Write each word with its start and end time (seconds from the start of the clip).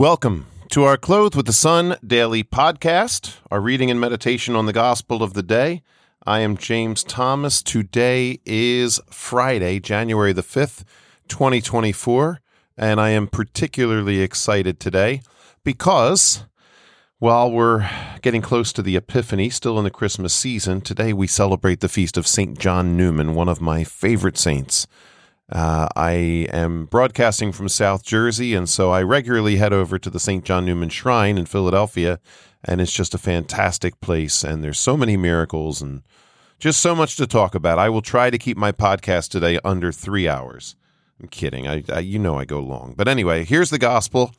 Welcome 0.00 0.46
to 0.70 0.84
our 0.84 0.96
Clothed 0.96 1.36
with 1.36 1.44
the 1.44 1.52
Sun 1.52 1.98
daily 2.02 2.42
podcast, 2.42 3.36
our 3.50 3.60
reading 3.60 3.90
and 3.90 4.00
meditation 4.00 4.56
on 4.56 4.64
the 4.64 4.72
gospel 4.72 5.22
of 5.22 5.34
the 5.34 5.42
day. 5.42 5.82
I 6.24 6.40
am 6.40 6.56
James 6.56 7.04
Thomas. 7.04 7.62
Today 7.62 8.40
is 8.46 8.98
Friday, 9.10 9.78
January 9.78 10.32
the 10.32 10.40
5th, 10.40 10.84
2024, 11.28 12.40
and 12.78 12.98
I 12.98 13.10
am 13.10 13.26
particularly 13.26 14.22
excited 14.22 14.80
today 14.80 15.20
because 15.64 16.44
while 17.18 17.52
we're 17.52 17.86
getting 18.22 18.40
close 18.40 18.72
to 18.72 18.80
the 18.80 18.96
Epiphany, 18.96 19.50
still 19.50 19.76
in 19.76 19.84
the 19.84 19.90
Christmas 19.90 20.32
season, 20.32 20.80
today 20.80 21.12
we 21.12 21.26
celebrate 21.26 21.80
the 21.80 21.90
feast 21.90 22.16
of 22.16 22.26
St. 22.26 22.58
John 22.58 22.96
Neumann, 22.96 23.34
one 23.34 23.50
of 23.50 23.60
my 23.60 23.84
favorite 23.84 24.38
saints. 24.38 24.86
Uh, 25.50 25.88
I 25.96 26.12
am 26.52 26.86
broadcasting 26.86 27.50
from 27.50 27.68
South 27.68 28.04
Jersey, 28.04 28.54
and 28.54 28.68
so 28.68 28.90
I 28.90 29.02
regularly 29.02 29.56
head 29.56 29.72
over 29.72 29.98
to 29.98 30.08
the 30.08 30.20
St. 30.20 30.44
John 30.44 30.64
Neumann 30.64 30.90
Shrine 30.90 31.36
in 31.36 31.46
Philadelphia, 31.46 32.20
and 32.62 32.80
it's 32.80 32.92
just 32.92 33.14
a 33.14 33.18
fantastic 33.18 34.00
place. 34.00 34.44
And 34.44 34.62
there's 34.62 34.78
so 34.78 34.96
many 34.96 35.16
miracles 35.16 35.82
and 35.82 36.02
just 36.60 36.80
so 36.80 36.94
much 36.94 37.16
to 37.16 37.26
talk 37.26 37.56
about. 37.56 37.80
I 37.80 37.88
will 37.88 38.02
try 38.02 38.30
to 38.30 38.38
keep 38.38 38.56
my 38.56 38.70
podcast 38.70 39.30
today 39.30 39.58
under 39.64 39.90
three 39.90 40.28
hours. 40.28 40.76
I'm 41.20 41.28
kidding. 41.28 41.66
I, 41.66 41.82
I 41.92 41.98
you 41.98 42.20
know 42.20 42.38
I 42.38 42.44
go 42.44 42.60
long, 42.60 42.94
but 42.96 43.08
anyway, 43.08 43.44
here's 43.44 43.70
the 43.70 43.78
gospel. 43.78 44.32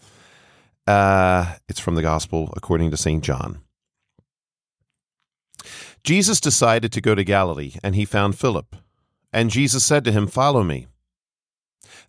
Uh, 0.87 1.55
it's 1.67 1.79
from 1.79 1.95
the 1.95 2.01
gospel 2.01 2.53
according 2.55 2.89
to 2.91 2.98
St. 2.98 3.23
John. 3.23 3.59
Jesus 6.03 6.39
decided 6.39 6.91
to 6.93 7.01
go 7.01 7.15
to 7.15 7.23
Galilee, 7.23 7.73
and 7.84 7.95
he 7.95 8.05
found 8.05 8.39
Philip. 8.39 8.77
And 9.34 9.49
Jesus 9.49 9.84
said 9.84 10.03
to 10.05 10.12
him, 10.12 10.27
Follow 10.27 10.63
me. 10.63 10.87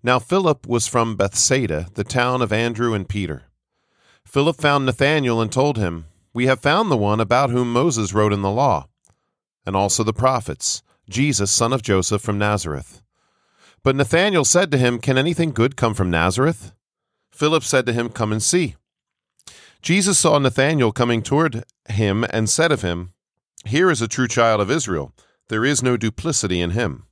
Now 0.02 0.18
Philip 0.18 0.66
was 0.66 0.86
from 0.86 1.16
Bethsaida, 1.16 1.88
the 1.94 2.04
town 2.04 2.42
of 2.42 2.52
Andrew 2.52 2.94
and 2.94 3.08
Peter. 3.08 3.44
Philip 4.26 4.56
found 4.56 4.86
Nathanael 4.86 5.40
and 5.40 5.52
told 5.52 5.76
him, 5.76 6.06
We 6.32 6.46
have 6.46 6.60
found 6.60 6.90
the 6.90 6.96
one 6.96 7.20
about 7.20 7.50
whom 7.50 7.72
Moses 7.72 8.12
wrote 8.12 8.32
in 8.32 8.42
the 8.42 8.50
law, 8.50 8.88
and 9.66 9.76
also 9.76 10.02
the 10.02 10.12
prophets, 10.12 10.82
Jesus, 11.08 11.50
son 11.50 11.72
of 11.72 11.82
Joseph 11.82 12.22
from 12.22 12.38
Nazareth. 12.38 13.02
But 13.82 13.96
Nathanael 13.96 14.44
said 14.44 14.70
to 14.70 14.78
him, 14.78 14.98
Can 14.98 15.18
anything 15.18 15.50
good 15.50 15.76
come 15.76 15.94
from 15.94 16.10
Nazareth? 16.10 16.72
Philip 17.32 17.64
said 17.64 17.86
to 17.86 17.92
him, 17.92 18.08
Come 18.08 18.32
and 18.32 18.42
see. 18.42 18.76
Jesus 19.82 20.18
saw 20.18 20.38
Nathanael 20.38 20.92
coming 20.92 21.22
toward 21.22 21.64
him 21.88 22.24
and 22.30 22.48
said 22.48 22.70
of 22.70 22.82
him, 22.82 23.12
Here 23.64 23.90
is 23.90 24.00
a 24.00 24.08
true 24.08 24.28
child 24.28 24.60
of 24.60 24.70
Israel. 24.70 25.12
There 25.48 25.64
is 25.64 25.82
no 25.82 25.96
duplicity 25.96 26.60
in 26.60 26.70
him. 26.70 27.06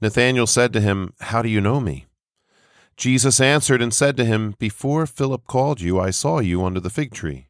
Nathanael 0.00 0.46
said 0.46 0.72
to 0.72 0.80
him, 0.80 1.12
How 1.20 1.42
do 1.42 1.48
you 1.48 1.60
know 1.60 1.80
me? 1.80 2.06
Jesus 2.96 3.40
answered 3.40 3.80
and 3.82 3.94
said 3.94 4.16
to 4.16 4.24
him, 4.24 4.54
Before 4.58 5.06
Philip 5.06 5.46
called 5.46 5.80
you, 5.80 6.00
I 6.00 6.10
saw 6.10 6.40
you 6.40 6.64
under 6.64 6.80
the 6.80 6.90
fig 6.90 7.12
tree. 7.12 7.48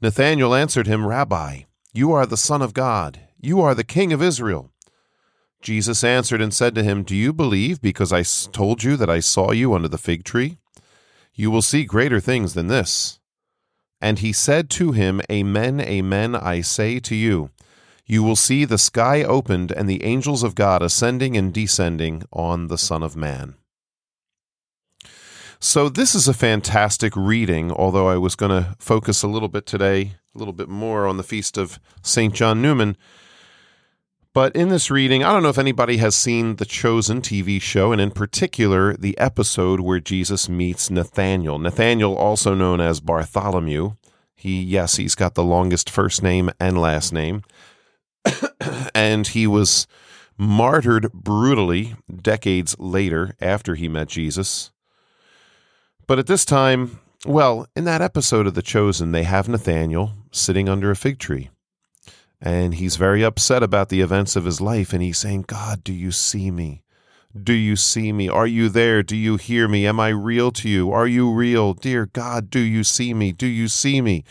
Nathanael 0.00 0.54
answered 0.54 0.86
him, 0.86 1.06
Rabbi, 1.06 1.62
you 1.92 2.12
are 2.12 2.26
the 2.26 2.36
Son 2.36 2.62
of 2.62 2.74
God, 2.74 3.20
you 3.40 3.60
are 3.60 3.74
the 3.74 3.84
King 3.84 4.12
of 4.12 4.22
Israel. 4.22 4.70
Jesus 5.60 6.02
answered 6.02 6.40
and 6.40 6.52
said 6.52 6.74
to 6.74 6.82
him, 6.82 7.04
Do 7.04 7.14
you 7.14 7.32
believe 7.32 7.80
because 7.80 8.12
I 8.12 8.22
told 8.50 8.82
you 8.82 8.96
that 8.96 9.08
I 9.08 9.20
saw 9.20 9.52
you 9.52 9.74
under 9.74 9.88
the 9.88 9.98
fig 9.98 10.24
tree? 10.24 10.58
You 11.34 11.50
will 11.50 11.62
see 11.62 11.84
greater 11.84 12.18
things 12.18 12.54
than 12.54 12.66
this. 12.66 13.20
And 14.00 14.18
he 14.18 14.32
said 14.32 14.68
to 14.70 14.90
him, 14.90 15.20
Amen, 15.30 15.80
amen, 15.80 16.34
I 16.34 16.60
say 16.62 16.98
to 16.98 17.14
you 17.14 17.50
you 18.12 18.22
will 18.22 18.36
see 18.36 18.66
the 18.66 18.76
sky 18.76 19.22
opened 19.22 19.72
and 19.72 19.88
the 19.88 20.04
angels 20.04 20.42
of 20.42 20.54
God 20.54 20.82
ascending 20.82 21.34
and 21.34 21.50
descending 21.50 22.22
on 22.30 22.66
the 22.66 22.76
Son 22.76 23.02
of 23.02 23.16
Man. 23.16 23.54
So, 25.58 25.88
this 25.88 26.14
is 26.14 26.28
a 26.28 26.34
fantastic 26.34 27.16
reading, 27.16 27.72
although 27.72 28.08
I 28.08 28.18
was 28.18 28.36
going 28.36 28.50
to 28.50 28.76
focus 28.78 29.22
a 29.22 29.28
little 29.28 29.48
bit 29.48 29.64
today, 29.64 30.16
a 30.34 30.38
little 30.38 30.52
bit 30.52 30.68
more 30.68 31.06
on 31.06 31.16
the 31.16 31.22
feast 31.22 31.56
of 31.56 31.80
St. 32.02 32.34
John 32.34 32.60
Neumann. 32.60 32.98
But 34.34 34.54
in 34.54 34.68
this 34.68 34.90
reading, 34.90 35.24
I 35.24 35.32
don't 35.32 35.42
know 35.42 35.48
if 35.48 35.56
anybody 35.56 35.96
has 35.96 36.14
seen 36.14 36.56
the 36.56 36.66
Chosen 36.66 37.22
TV 37.22 37.62
show, 37.62 37.92
and 37.92 38.00
in 38.00 38.10
particular, 38.10 38.94
the 38.94 39.16
episode 39.16 39.80
where 39.80 40.00
Jesus 40.00 40.50
meets 40.50 40.90
Nathaniel. 40.90 41.58
Nathaniel, 41.58 42.14
also 42.14 42.52
known 42.52 42.78
as 42.78 43.00
Bartholomew. 43.00 43.92
He, 44.34 44.62
yes, 44.62 44.96
he's 44.96 45.14
got 45.14 45.34
the 45.34 45.42
longest 45.42 45.88
first 45.88 46.22
name 46.22 46.50
and 46.60 46.78
last 46.78 47.10
name. 47.14 47.42
and 48.94 49.26
he 49.28 49.46
was 49.46 49.86
martyred 50.38 51.12
brutally 51.12 51.94
decades 52.22 52.76
later 52.78 53.36
after 53.40 53.74
he 53.74 53.88
met 53.88 54.08
Jesus. 54.08 54.70
But 56.06 56.18
at 56.18 56.26
this 56.26 56.44
time, 56.44 57.00
well, 57.24 57.66
in 57.76 57.84
that 57.84 58.02
episode 58.02 58.46
of 58.46 58.54
The 58.54 58.62
Chosen, 58.62 59.12
they 59.12 59.22
have 59.22 59.48
Nathaniel 59.48 60.12
sitting 60.32 60.68
under 60.68 60.90
a 60.90 60.96
fig 60.96 61.18
tree. 61.18 61.50
And 62.40 62.74
he's 62.74 62.96
very 62.96 63.22
upset 63.22 63.62
about 63.62 63.88
the 63.88 64.00
events 64.00 64.34
of 64.34 64.44
his 64.44 64.60
life. 64.60 64.92
And 64.92 65.00
he's 65.00 65.18
saying, 65.18 65.44
God, 65.46 65.84
do 65.84 65.92
you 65.92 66.10
see 66.10 66.50
me? 66.50 66.82
Do 67.40 67.52
you 67.52 67.76
see 67.76 68.12
me? 68.12 68.28
Are 68.28 68.46
you 68.46 68.68
there? 68.68 69.02
Do 69.02 69.16
you 69.16 69.36
hear 69.36 69.68
me? 69.68 69.86
Am 69.86 70.00
I 70.00 70.08
real 70.08 70.50
to 70.52 70.68
you? 70.68 70.90
Are 70.90 71.06
you 71.06 71.32
real? 71.32 71.72
Dear 71.72 72.06
God, 72.06 72.50
do 72.50 72.58
you 72.58 72.82
see 72.82 73.14
me? 73.14 73.32
Do 73.32 73.46
you 73.46 73.68
see 73.68 74.00
me? 74.02 74.24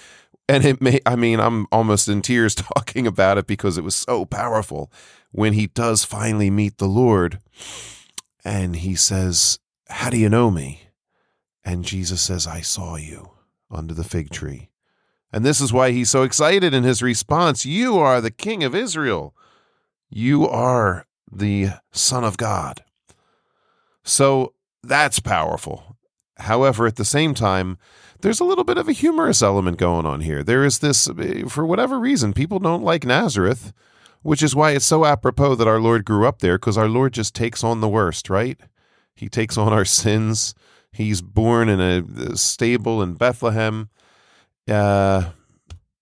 And 0.52 0.66
it 0.66 0.82
may 0.82 1.00
i 1.06 1.16
mean 1.16 1.40
i'm 1.40 1.66
almost 1.72 2.08
in 2.10 2.22
tears 2.22 2.54
talking 2.76 3.08
about 3.08 3.38
it 3.38 3.48
because 3.48 3.78
it 3.78 3.84
was 3.84 3.96
so 3.96 4.26
powerful 4.26 4.92
when 5.32 5.54
he 5.54 5.68
does 5.68 6.04
finally 6.04 6.50
meet 6.50 6.78
the 6.78 6.88
lord 6.88 7.40
and 8.44 8.78
he 8.78 8.96
says 8.96 9.60
how 9.90 10.10
do 10.10 10.18
you 10.18 10.30
know 10.30 10.52
me? 10.52 10.82
And 11.64 11.86
jesus 11.86 12.22
says 12.22 12.48
i 12.48 12.62
saw 12.62 12.96
you 12.96 13.32
under 13.70 13.94
the 13.94 14.04
fig 14.04 14.30
tree. 14.30 14.70
And 15.32 15.46
this 15.46 15.62
is 15.62 15.72
why 15.72 15.92
he's 15.92 16.10
so 16.10 16.24
excited 16.24 16.74
in 16.74 16.84
his 16.84 17.02
response. 17.02 17.66
You 17.66 17.98
are 18.00 18.20
the 18.20 18.32
king 18.32 18.66
of 18.66 18.76
israel. 18.76 19.34
You 20.10 20.46
are 20.46 21.06
the 21.32 21.70
son 21.94 22.26
of 22.26 22.36
god. 22.36 22.84
So 24.04 24.54
that's 24.84 25.22
powerful. 25.22 25.96
However 26.38 26.86
at 26.86 26.98
the 26.98 27.06
same 27.06 27.34
time 27.34 27.78
there's 28.22 28.40
a 28.40 28.46
little 28.46 28.64
bit 28.64 28.78
of 28.78 28.88
a 28.88 28.94
humorous 28.94 29.42
element 29.42 29.78
going 29.78 30.06
on 30.06 30.22
here. 30.22 30.44
There 30.44 30.64
is 30.64 30.80
this, 30.80 31.10
for 31.48 31.66
whatever 31.66 32.00
reason, 32.00 32.34
people 32.34 32.60
don't 32.60 32.84
like 32.84 33.06
Nazareth, 33.06 33.74
which 34.22 34.44
is 34.44 34.56
why 34.56 34.72
it's 34.72 34.86
so 34.86 35.06
apropos 35.06 35.56
that 35.56 35.68
our 35.68 35.80
Lord 35.80 36.06
grew 36.06 36.28
up 36.28 36.40
there, 36.40 36.58
because 36.58 36.78
our 36.78 36.90
Lord 36.90 37.14
just 37.14 37.34
takes 37.34 37.64
on 37.64 37.82
the 37.82 37.90
worst, 37.90 38.30
right? 38.30 38.60
He 39.16 39.30
takes 39.30 39.58
on 39.58 39.74
our 39.74 39.86
sins. 39.86 40.54
He's 40.92 41.22
born 41.22 41.70
in 41.70 41.80
a 41.80 42.38
stable 42.38 43.02
in 43.02 43.14
Bethlehem, 43.14 43.90
uh, 44.68 45.32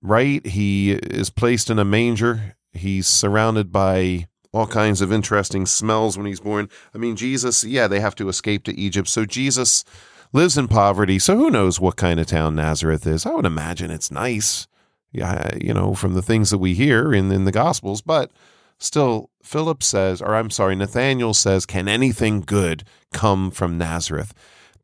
right? 0.01 0.45
He 0.45 0.91
is 0.91 1.29
placed 1.29 1.69
in 1.69 1.79
a 1.79 1.85
manger. 1.85 2.55
He's 2.73 3.07
surrounded 3.07 3.71
by 3.71 4.27
all 4.51 4.67
kinds 4.67 5.01
of 5.01 5.11
interesting 5.11 5.65
smells 5.65 6.17
when 6.17 6.25
he's 6.25 6.39
born. 6.39 6.69
I 6.93 6.97
mean, 6.97 7.15
Jesus, 7.15 7.63
yeah, 7.63 7.87
they 7.87 7.99
have 7.99 8.15
to 8.15 8.29
escape 8.29 8.63
to 8.63 8.77
Egypt. 8.79 9.07
So 9.07 9.25
Jesus 9.25 9.83
lives 10.31 10.57
in 10.57 10.67
poverty. 10.67 11.19
So 11.19 11.37
who 11.37 11.49
knows 11.49 11.79
what 11.79 11.95
kind 11.95 12.19
of 12.19 12.27
town 12.27 12.55
Nazareth 12.55 13.05
is? 13.07 13.25
I 13.25 13.33
would 13.33 13.45
imagine 13.45 13.91
it's 13.91 14.11
nice, 14.11 14.67
yeah, 15.11 15.55
you 15.59 15.73
know, 15.73 15.95
from 15.95 16.13
the 16.13 16.21
things 16.21 16.49
that 16.51 16.57
we 16.57 16.73
hear 16.73 17.13
in, 17.13 17.31
in 17.31 17.45
the 17.45 17.51
Gospels. 17.51 18.01
But 18.01 18.31
still, 18.77 19.29
Philip 19.43 19.81
says, 19.83 20.21
or 20.21 20.35
I'm 20.35 20.49
sorry, 20.49 20.75
Nathaniel 20.75 21.33
says, 21.33 21.65
can 21.65 21.87
anything 21.87 22.41
good 22.41 22.83
come 23.11 23.51
from 23.51 23.77
Nazareth? 23.77 24.33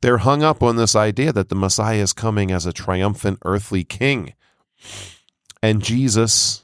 They're 0.02 0.20
hung 0.20 0.44
up 0.44 0.62
on 0.62 0.76
this 0.76 0.96
idea 0.96 1.32
that 1.34 1.50
the 1.50 1.56
Messiah 1.56 2.02
is 2.02 2.14
coming 2.14 2.52
as 2.52 2.66
a 2.66 2.74
triumphant 2.74 3.40
earthly 3.46 3.84
king. 3.84 4.34
And 5.62 5.82
Jesus 5.82 6.64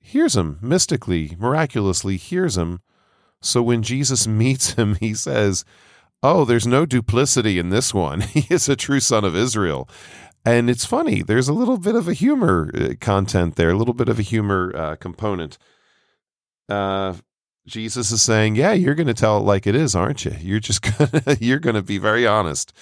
hears 0.00 0.36
him 0.36 0.58
mystically, 0.60 1.36
miraculously 1.38 2.16
hears 2.16 2.58
him. 2.58 2.80
So 3.40 3.62
when 3.62 3.82
Jesus 3.82 4.26
meets 4.26 4.72
him, 4.72 4.96
he 4.96 5.14
says, 5.14 5.64
oh, 6.22 6.44
there's 6.44 6.66
no 6.66 6.86
duplicity 6.86 7.58
in 7.58 7.70
this 7.70 7.92
one. 7.92 8.20
he 8.20 8.46
is 8.48 8.68
a 8.68 8.76
true 8.76 9.00
son 9.00 9.24
of 9.24 9.36
Israel. 9.36 9.88
And 10.44 10.68
it's 10.68 10.84
funny, 10.84 11.22
there's 11.22 11.48
a 11.48 11.52
little 11.52 11.78
bit 11.78 11.94
of 11.94 12.08
a 12.08 12.14
humor 12.14 12.70
uh, 12.74 12.94
content 13.00 13.54
there, 13.54 13.70
a 13.70 13.76
little 13.76 13.94
bit 13.94 14.08
of 14.08 14.18
a 14.18 14.22
humor 14.22 14.72
uh, 14.74 14.96
component. 14.96 15.56
Uh, 16.68 17.14
Jesus 17.66 18.10
is 18.10 18.22
saying, 18.22 18.56
"Yeah, 18.56 18.72
you're 18.72 18.96
going 18.96 19.06
to 19.06 19.14
tell 19.14 19.38
it 19.38 19.42
like 19.42 19.68
it 19.68 19.76
is, 19.76 19.94
aren't 19.94 20.24
you? 20.24 20.34
You're 20.40 20.60
just 20.60 20.82
gonna 20.98 21.36
you're 21.38 21.60
going 21.60 21.76
to 21.76 21.82
be 21.82 21.98
very 21.98 22.26
honest." 22.26 22.72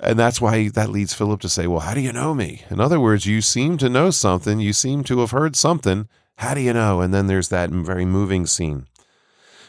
And 0.00 0.18
that's 0.18 0.40
why 0.40 0.68
that 0.70 0.90
leads 0.90 1.14
Philip 1.14 1.40
to 1.40 1.48
say, 1.48 1.66
"Well, 1.66 1.80
how 1.80 1.94
do 1.94 2.00
you 2.00 2.12
know 2.12 2.34
me?" 2.34 2.62
In 2.70 2.78
other 2.78 3.00
words, 3.00 3.26
you 3.26 3.40
seem 3.40 3.78
to 3.78 3.88
know 3.88 4.10
something, 4.10 4.60
you 4.60 4.72
seem 4.72 5.02
to 5.04 5.20
have 5.20 5.32
heard 5.32 5.56
something. 5.56 6.08
How 6.36 6.54
do 6.54 6.60
you 6.60 6.72
know? 6.72 7.00
And 7.00 7.12
then 7.12 7.26
there's 7.26 7.48
that 7.48 7.70
very 7.70 8.04
moving 8.04 8.46
scene. 8.46 8.86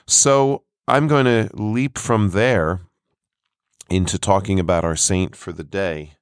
So, 0.06 0.64
I'm 0.88 1.08
going 1.08 1.26
to 1.26 1.50
leap 1.54 1.98
from 1.98 2.32
there 2.32 2.82
into 3.94 4.18
talking 4.18 4.60
about 4.60 4.84
our 4.84 4.96
saint 4.96 5.36
for 5.36 5.52
the 5.52 5.64
day. 5.64 6.14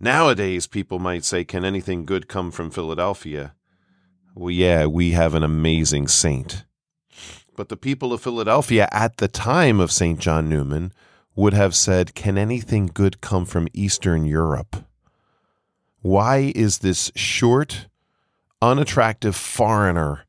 Nowadays, 0.00 0.66
people 0.66 0.98
might 0.98 1.22
say, 1.22 1.44
Can 1.44 1.64
anything 1.64 2.06
good 2.06 2.28
come 2.28 2.50
from 2.50 2.70
Philadelphia? 2.70 3.54
Well, 4.34 4.50
yeah, 4.50 4.86
we 4.86 5.10
have 5.10 5.34
an 5.34 5.42
amazing 5.42 6.08
saint. 6.08 6.64
But 7.56 7.68
the 7.68 7.76
people 7.76 8.14
of 8.14 8.22
Philadelphia 8.22 8.88
at 8.90 9.18
the 9.18 9.28
time 9.28 9.78
of 9.80 9.92
St. 9.92 10.18
John 10.18 10.48
Neumann 10.48 10.92
would 11.36 11.52
have 11.52 11.74
said, 11.74 12.14
Can 12.14 12.38
anything 12.38 12.86
good 12.86 13.20
come 13.20 13.44
from 13.44 13.68
Eastern 13.74 14.24
Europe? 14.24 14.86
Why 16.00 16.52
is 16.54 16.78
this 16.78 17.12
short, 17.14 17.86
unattractive 18.62 19.36
foreigner 19.36 20.24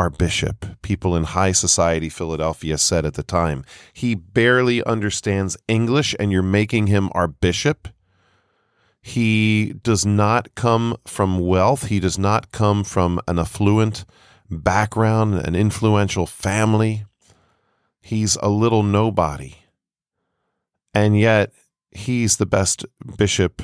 our 0.00 0.08
bishop? 0.08 0.64
People 0.80 1.14
in 1.14 1.24
high 1.24 1.52
society 1.52 2.08
Philadelphia 2.08 2.78
said 2.78 3.04
at 3.04 3.14
the 3.14 3.22
time. 3.22 3.64
He 3.92 4.14
barely 4.14 4.82
understands 4.84 5.58
English, 5.68 6.16
and 6.18 6.32
you're 6.32 6.42
making 6.42 6.86
him 6.86 7.10
our 7.12 7.28
bishop? 7.28 7.86
He 9.02 9.74
does 9.82 10.06
not 10.06 10.54
come 10.54 10.96
from 11.06 11.38
wealth. 11.38 11.88
He 11.88 12.00
does 12.00 12.18
not 12.18 12.50
come 12.50 12.82
from 12.82 13.20
an 13.28 13.38
affluent 13.38 14.06
background, 14.50 15.34
an 15.34 15.54
influential 15.54 16.24
family. 16.24 17.04
He's 18.00 18.36
a 18.36 18.48
little 18.48 18.82
nobody. 18.82 19.56
And 20.94 21.18
yet, 21.18 21.52
he's 21.90 22.38
the 22.38 22.46
best 22.46 22.86
bishop. 23.18 23.60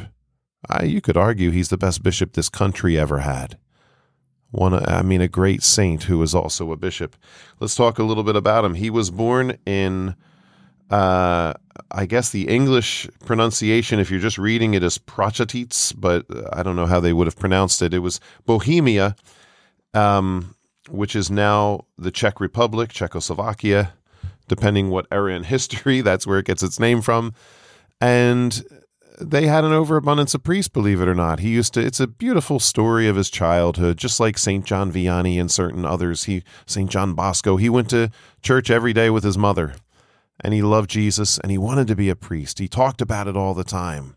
You 0.82 1.00
could 1.00 1.16
argue 1.16 1.50
he's 1.50 1.70
the 1.70 1.78
best 1.78 2.02
bishop 2.02 2.34
this 2.34 2.50
country 2.50 2.98
ever 2.98 3.20
had. 3.20 3.56
One, 4.56 4.75
I 4.75 5.03
mean, 5.03 5.20
a 5.20 5.29
great 5.29 5.62
saint 5.62 6.05
who 6.05 6.19
was 6.19 6.35
also 6.35 6.73
a 6.73 6.76
bishop. 6.76 7.14
Let's 7.61 7.75
talk 7.75 7.99
a 7.99 8.03
little 8.03 8.25
bit 8.25 8.37
about 8.37 8.64
him. 8.64 8.75
He 8.75 8.88
was 8.88 9.11
born 9.11 9.58
in, 9.67 10.17
uh, 10.91 11.53
I 11.91 12.06
guess 12.06 12.31
the 12.31 12.49
English 12.49 13.06
pronunciation, 13.26 13.99
if 14.00 14.11
you're 14.11 14.19
just 14.19 14.38
reading 14.38 14.73
it, 14.73 14.82
is 14.82 14.97
Prachatice, 14.97 15.93
but 15.93 16.25
I 16.55 16.62
don't 16.62 16.75
know 16.75 16.87
how 16.87 17.00
they 17.00 17.12
would 17.12 17.26
have 17.26 17.37
pronounced 17.37 17.82
it. 17.82 17.93
It 17.93 17.99
was 17.99 18.19
Bohemia, 18.47 19.14
um, 19.93 20.55
which 20.88 21.14
is 21.14 21.31
now 21.31 21.85
the 21.99 22.11
Czech 22.11 22.41
Republic, 22.41 22.91
Czechoslovakia 22.91 23.93
depending 24.49 24.91
what 24.91 25.06
era 25.11 25.35
in 25.35 25.44
history, 25.44 26.00
that's 26.03 26.26
where 26.26 26.38
it 26.38 26.47
gets 26.47 26.62
its 26.62 26.81
name 26.81 27.03
from. 27.03 27.35
And 28.00 28.64
they 29.20 29.46
had 29.46 29.64
an 29.64 29.72
overabundance 29.72 30.34
of 30.34 30.42
priests, 30.42 30.68
believe 30.68 31.00
it 31.00 31.08
or 31.08 31.14
not. 31.14 31.40
He 31.40 31.50
used 31.50 31.74
to, 31.74 31.80
it's 31.80 32.00
a 32.00 32.06
beautiful 32.06 32.60
story 32.60 33.08
of 33.08 33.16
his 33.16 33.30
childhood, 33.30 33.96
just 33.96 34.20
like 34.20 34.38
St. 34.38 34.64
John 34.64 34.92
Vianney 34.92 35.40
and 35.40 35.50
certain 35.50 35.84
others. 35.84 36.24
He, 36.24 36.42
St. 36.66 36.90
John 36.90 37.14
Bosco, 37.14 37.56
he 37.56 37.68
went 37.68 37.90
to 37.90 38.10
church 38.42 38.70
every 38.70 38.92
day 38.92 39.10
with 39.10 39.24
his 39.24 39.38
mother 39.38 39.76
and 40.40 40.52
he 40.52 40.62
loved 40.62 40.90
Jesus 40.90 41.38
and 41.38 41.50
he 41.50 41.58
wanted 41.58 41.86
to 41.88 41.96
be 41.96 42.10
a 42.10 42.16
priest. 42.16 42.58
He 42.58 42.68
talked 42.68 43.00
about 43.00 43.28
it 43.28 43.36
all 43.36 43.54
the 43.54 43.64
time. 43.64 44.16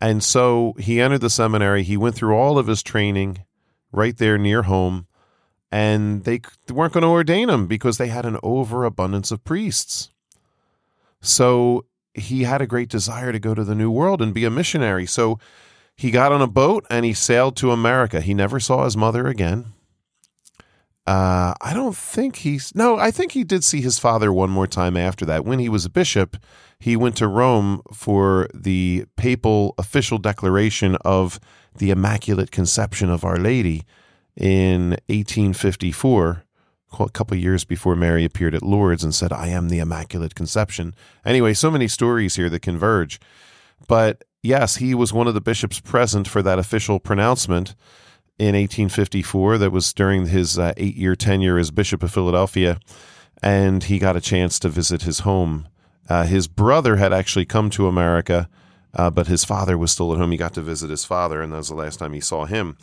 And 0.00 0.22
so 0.22 0.74
he 0.78 1.00
entered 1.00 1.20
the 1.20 1.30
seminary. 1.30 1.82
He 1.82 1.96
went 1.96 2.14
through 2.14 2.36
all 2.36 2.58
of 2.58 2.66
his 2.66 2.82
training 2.82 3.44
right 3.90 4.16
there 4.16 4.38
near 4.38 4.62
home 4.62 5.06
and 5.72 6.22
they 6.22 6.40
weren't 6.70 6.92
going 6.92 7.02
to 7.02 7.08
ordain 7.08 7.50
him 7.50 7.66
because 7.66 7.98
they 7.98 8.06
had 8.06 8.24
an 8.24 8.38
overabundance 8.44 9.32
of 9.32 9.42
priests. 9.42 10.10
So 11.20 11.86
he 12.14 12.44
had 12.44 12.62
a 12.62 12.66
great 12.66 12.88
desire 12.88 13.32
to 13.32 13.38
go 13.38 13.54
to 13.54 13.64
the 13.64 13.74
New 13.74 13.90
World 13.90 14.22
and 14.22 14.32
be 14.32 14.44
a 14.44 14.50
missionary. 14.50 15.06
So 15.06 15.38
he 15.96 16.10
got 16.10 16.32
on 16.32 16.42
a 16.42 16.46
boat 16.46 16.86
and 16.90 17.04
he 17.04 17.12
sailed 17.12 17.56
to 17.56 17.70
America. 17.70 18.20
He 18.20 18.34
never 18.34 18.58
saw 18.60 18.84
his 18.84 18.96
mother 18.96 19.26
again. 19.26 19.72
Uh, 21.06 21.52
I 21.60 21.74
don't 21.74 21.96
think 21.96 22.36
he's 22.36 22.74
no. 22.74 22.96
I 22.96 23.10
think 23.10 23.32
he 23.32 23.44
did 23.44 23.62
see 23.62 23.82
his 23.82 23.98
father 23.98 24.32
one 24.32 24.48
more 24.48 24.66
time 24.66 24.96
after 24.96 25.26
that. 25.26 25.44
When 25.44 25.58
he 25.58 25.68
was 25.68 25.84
a 25.84 25.90
bishop, 25.90 26.38
he 26.78 26.96
went 26.96 27.16
to 27.18 27.28
Rome 27.28 27.82
for 27.92 28.48
the 28.54 29.04
papal 29.16 29.74
official 29.76 30.16
declaration 30.16 30.96
of 31.04 31.38
the 31.76 31.90
Immaculate 31.90 32.50
Conception 32.50 33.10
of 33.10 33.22
Our 33.22 33.36
Lady 33.36 33.84
in 34.34 34.90
1854, 35.08 36.43
a 37.00 37.08
couple 37.10 37.36
years 37.36 37.64
before 37.64 37.96
Mary 37.96 38.24
appeared 38.24 38.54
at 38.54 38.62
Lourdes 38.62 39.04
and 39.04 39.14
said, 39.14 39.32
I 39.32 39.48
am 39.48 39.68
the 39.68 39.78
Immaculate 39.78 40.34
Conception. 40.34 40.94
Anyway, 41.24 41.54
so 41.54 41.70
many 41.70 41.88
stories 41.88 42.36
here 42.36 42.48
that 42.50 42.60
converge. 42.60 43.20
But 43.86 44.24
yes, 44.42 44.76
he 44.76 44.94
was 44.94 45.12
one 45.12 45.26
of 45.26 45.34
the 45.34 45.40
bishops 45.40 45.80
present 45.80 46.28
for 46.28 46.42
that 46.42 46.58
official 46.58 47.00
pronouncement 47.00 47.74
in 48.38 48.54
1854 48.54 49.58
that 49.58 49.70
was 49.70 49.92
during 49.92 50.26
his 50.26 50.58
uh, 50.58 50.72
eight 50.76 50.96
year 50.96 51.14
tenure 51.14 51.58
as 51.58 51.70
Bishop 51.70 52.02
of 52.02 52.12
Philadelphia. 52.12 52.78
And 53.42 53.84
he 53.84 53.98
got 53.98 54.16
a 54.16 54.20
chance 54.20 54.58
to 54.60 54.68
visit 54.68 55.02
his 55.02 55.20
home. 55.20 55.68
Uh, 56.08 56.24
his 56.24 56.48
brother 56.48 56.96
had 56.96 57.12
actually 57.12 57.44
come 57.44 57.70
to 57.70 57.86
America, 57.86 58.48
uh, 58.94 59.10
but 59.10 59.26
his 59.26 59.44
father 59.44 59.76
was 59.76 59.92
still 59.92 60.12
at 60.12 60.18
home. 60.18 60.30
He 60.30 60.36
got 60.36 60.54
to 60.54 60.62
visit 60.62 60.90
his 60.90 61.04
father, 61.04 61.42
and 61.42 61.52
that 61.52 61.58
was 61.58 61.68
the 61.68 61.74
last 61.74 61.98
time 61.98 62.12
he 62.12 62.20
saw 62.20 62.44
him 62.44 62.76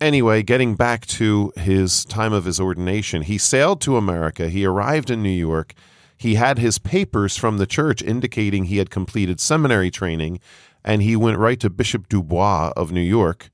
anyway, 0.00 0.42
getting 0.42 0.74
back 0.74 1.06
to 1.06 1.52
his 1.56 2.04
time 2.04 2.32
of 2.32 2.44
his 2.44 2.60
ordination, 2.60 3.22
he 3.22 3.38
sailed 3.38 3.80
to 3.82 3.96
America. 3.96 4.48
He 4.48 4.64
arrived 4.64 5.10
in 5.10 5.22
New 5.22 5.28
York. 5.28 5.74
He 6.16 6.34
had 6.34 6.58
his 6.58 6.78
papers 6.78 7.36
from 7.36 7.58
the 7.58 7.66
church 7.66 8.02
indicating 8.02 8.64
he 8.64 8.78
had 8.78 8.90
completed 8.90 9.40
seminary 9.40 9.90
training, 9.90 10.40
and 10.84 11.02
he 11.02 11.16
went 11.16 11.38
right 11.38 11.58
to 11.60 11.70
Bishop 11.70 12.08
Dubois 12.08 12.72
of 12.76 12.92
New 12.92 13.00
York. 13.00 13.50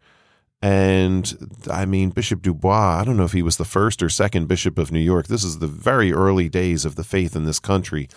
And 0.62 1.62
I 1.70 1.84
mean, 1.84 2.10
Bishop 2.10 2.42
Dubois, 2.42 3.00
I 3.00 3.04
don't 3.04 3.16
know 3.16 3.24
if 3.24 3.32
he 3.32 3.42
was 3.42 3.56
the 3.56 3.64
first 3.64 4.02
or 4.02 4.08
second 4.08 4.48
bishop 4.48 4.78
of 4.78 4.90
New 4.90 5.00
York. 5.00 5.26
This 5.26 5.44
is 5.44 5.58
the 5.58 5.66
very 5.66 6.12
early 6.12 6.48
days 6.48 6.84
of 6.84 6.96
the 6.96 7.04
faith 7.04 7.36
in 7.36 7.44
this 7.44 7.60
country 7.60 8.08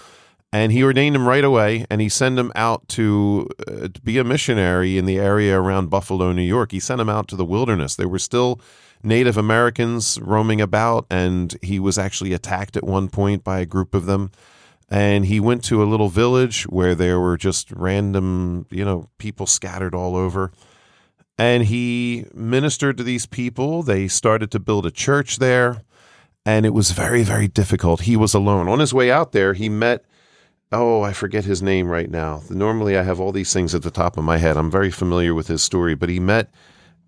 and 0.51 0.71
he 0.71 0.83
ordained 0.83 1.15
him 1.15 1.27
right 1.27 1.43
away 1.43 1.85
and 1.89 2.01
he 2.01 2.09
sent 2.09 2.39
him 2.39 2.51
out 2.55 2.87
to, 2.89 3.47
uh, 3.67 3.87
to, 3.93 4.01
be 4.03 4.17
a 4.17 4.23
missionary 4.23 4.97
in 4.97 5.05
the 5.05 5.19
area 5.19 5.59
around 5.59 5.89
buffalo 5.89 6.31
new 6.31 6.41
york. 6.41 6.71
He 6.71 6.79
sent 6.79 7.01
him 7.01 7.09
out 7.09 7.27
to 7.29 7.35
the 7.35 7.45
wilderness. 7.45 7.95
There 7.95 8.07
were 8.07 8.19
still 8.19 8.59
native 9.03 9.37
americans 9.37 10.19
roaming 10.21 10.59
about 10.59 11.05
and 11.09 11.55
he 11.61 11.79
was 11.79 11.97
actually 11.97 12.33
attacked 12.33 12.75
at 12.75 12.83
one 12.83 13.07
point 13.07 13.43
by 13.43 13.59
a 13.59 13.65
group 13.65 13.93
of 13.93 14.05
them. 14.05 14.31
And 14.91 15.25
he 15.25 15.39
went 15.39 15.63
to 15.65 15.83
a 15.83 15.85
little 15.85 16.09
village 16.09 16.63
where 16.63 16.95
there 16.95 17.19
were 17.19 17.37
just 17.37 17.71
random 17.71 18.65
you 18.71 18.83
know 18.83 19.09
people 19.17 19.45
scattered 19.45 19.93
all 19.93 20.15
over. 20.15 20.51
And 21.37 21.63
he 21.63 22.25
ministered 22.33 22.97
to 22.97 23.03
these 23.03 23.25
people. 23.25 23.81
They 23.81 24.09
started 24.09 24.51
to 24.51 24.59
build 24.59 24.85
a 24.85 24.91
church 24.91 25.37
there 25.37 25.83
and 26.43 26.65
it 26.65 26.73
was 26.73 26.89
very 26.89 27.21
very 27.21 27.47
difficult. 27.47 28.01
He 28.01 28.17
was 28.17 28.33
alone. 28.33 28.67
On 28.67 28.79
his 28.79 28.95
way 28.95 29.11
out 29.11 29.31
there 29.31 29.53
he 29.53 29.69
met 29.69 30.03
oh, 30.71 31.01
I 31.01 31.13
forget 31.13 31.45
his 31.45 31.61
name 31.61 31.87
right 31.87 32.09
now. 32.09 32.43
Normally, 32.49 32.97
I 32.97 33.03
have 33.03 33.19
all 33.19 33.31
these 33.31 33.53
things 33.53 33.73
at 33.73 33.83
the 33.83 33.91
top 33.91 34.17
of 34.17 34.23
my 34.23 34.37
head. 34.37 34.57
I'm 34.57 34.71
very 34.71 34.91
familiar 34.91 35.33
with 35.33 35.47
his 35.47 35.63
story, 35.63 35.95
but 35.95 36.09
he 36.09 36.19
met 36.19 36.49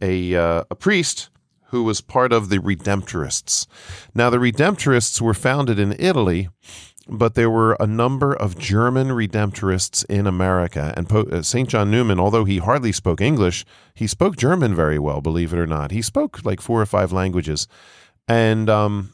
a 0.01 0.35
uh, 0.35 0.63
a 0.69 0.75
priest 0.75 1.29
who 1.71 1.83
was 1.83 2.01
part 2.01 2.33
of 2.33 2.49
the 2.49 2.57
Redemptorists. 2.57 3.65
Now, 4.13 4.29
the 4.29 4.37
Redemptorists 4.37 5.21
were 5.21 5.33
founded 5.33 5.79
in 5.79 5.95
Italy, 5.97 6.49
but 7.07 7.35
there 7.35 7.49
were 7.49 7.77
a 7.79 7.87
number 7.87 8.33
of 8.33 8.57
German 8.57 9.07
Redemptorists 9.07 10.05
in 10.09 10.27
America. 10.27 10.93
And 10.97 11.07
po- 11.07 11.29
uh, 11.31 11.41
St. 11.41 11.69
John 11.69 11.89
Neumann, 11.89 12.19
although 12.19 12.43
he 12.43 12.57
hardly 12.57 12.91
spoke 12.91 13.21
English, 13.21 13.65
he 13.94 14.06
spoke 14.06 14.35
German 14.35 14.75
very 14.75 14.99
well, 14.99 15.21
believe 15.21 15.53
it 15.53 15.59
or 15.59 15.68
not. 15.68 15.91
He 15.91 16.01
spoke 16.01 16.44
like 16.44 16.59
four 16.59 16.81
or 16.81 16.85
five 16.85 17.13
languages. 17.13 17.69
And 18.27 18.69
um, 18.69 19.13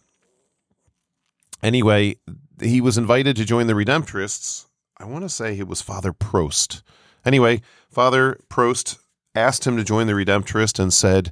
anyway, 1.62 2.16
he 2.62 2.82
was 2.82 2.98
invited 2.98 3.36
to 3.36 3.46
join 3.46 3.68
the 3.68 3.74
Redemptorists. 3.74 4.66
I 4.98 5.06
want 5.06 5.24
to 5.24 5.30
say 5.30 5.58
it 5.58 5.68
was 5.68 5.82
Father 5.82 6.14
Prost. 6.14 6.82
Anyway, 7.26 7.62
Father 7.90 8.40
Prost 8.50 8.98
asked 9.36 9.66
him 9.66 9.78
to 9.78 9.84
join 9.84 10.08
the 10.08 10.14
Redemptorist 10.14 10.80
and 10.80 10.92
said, 10.92 11.32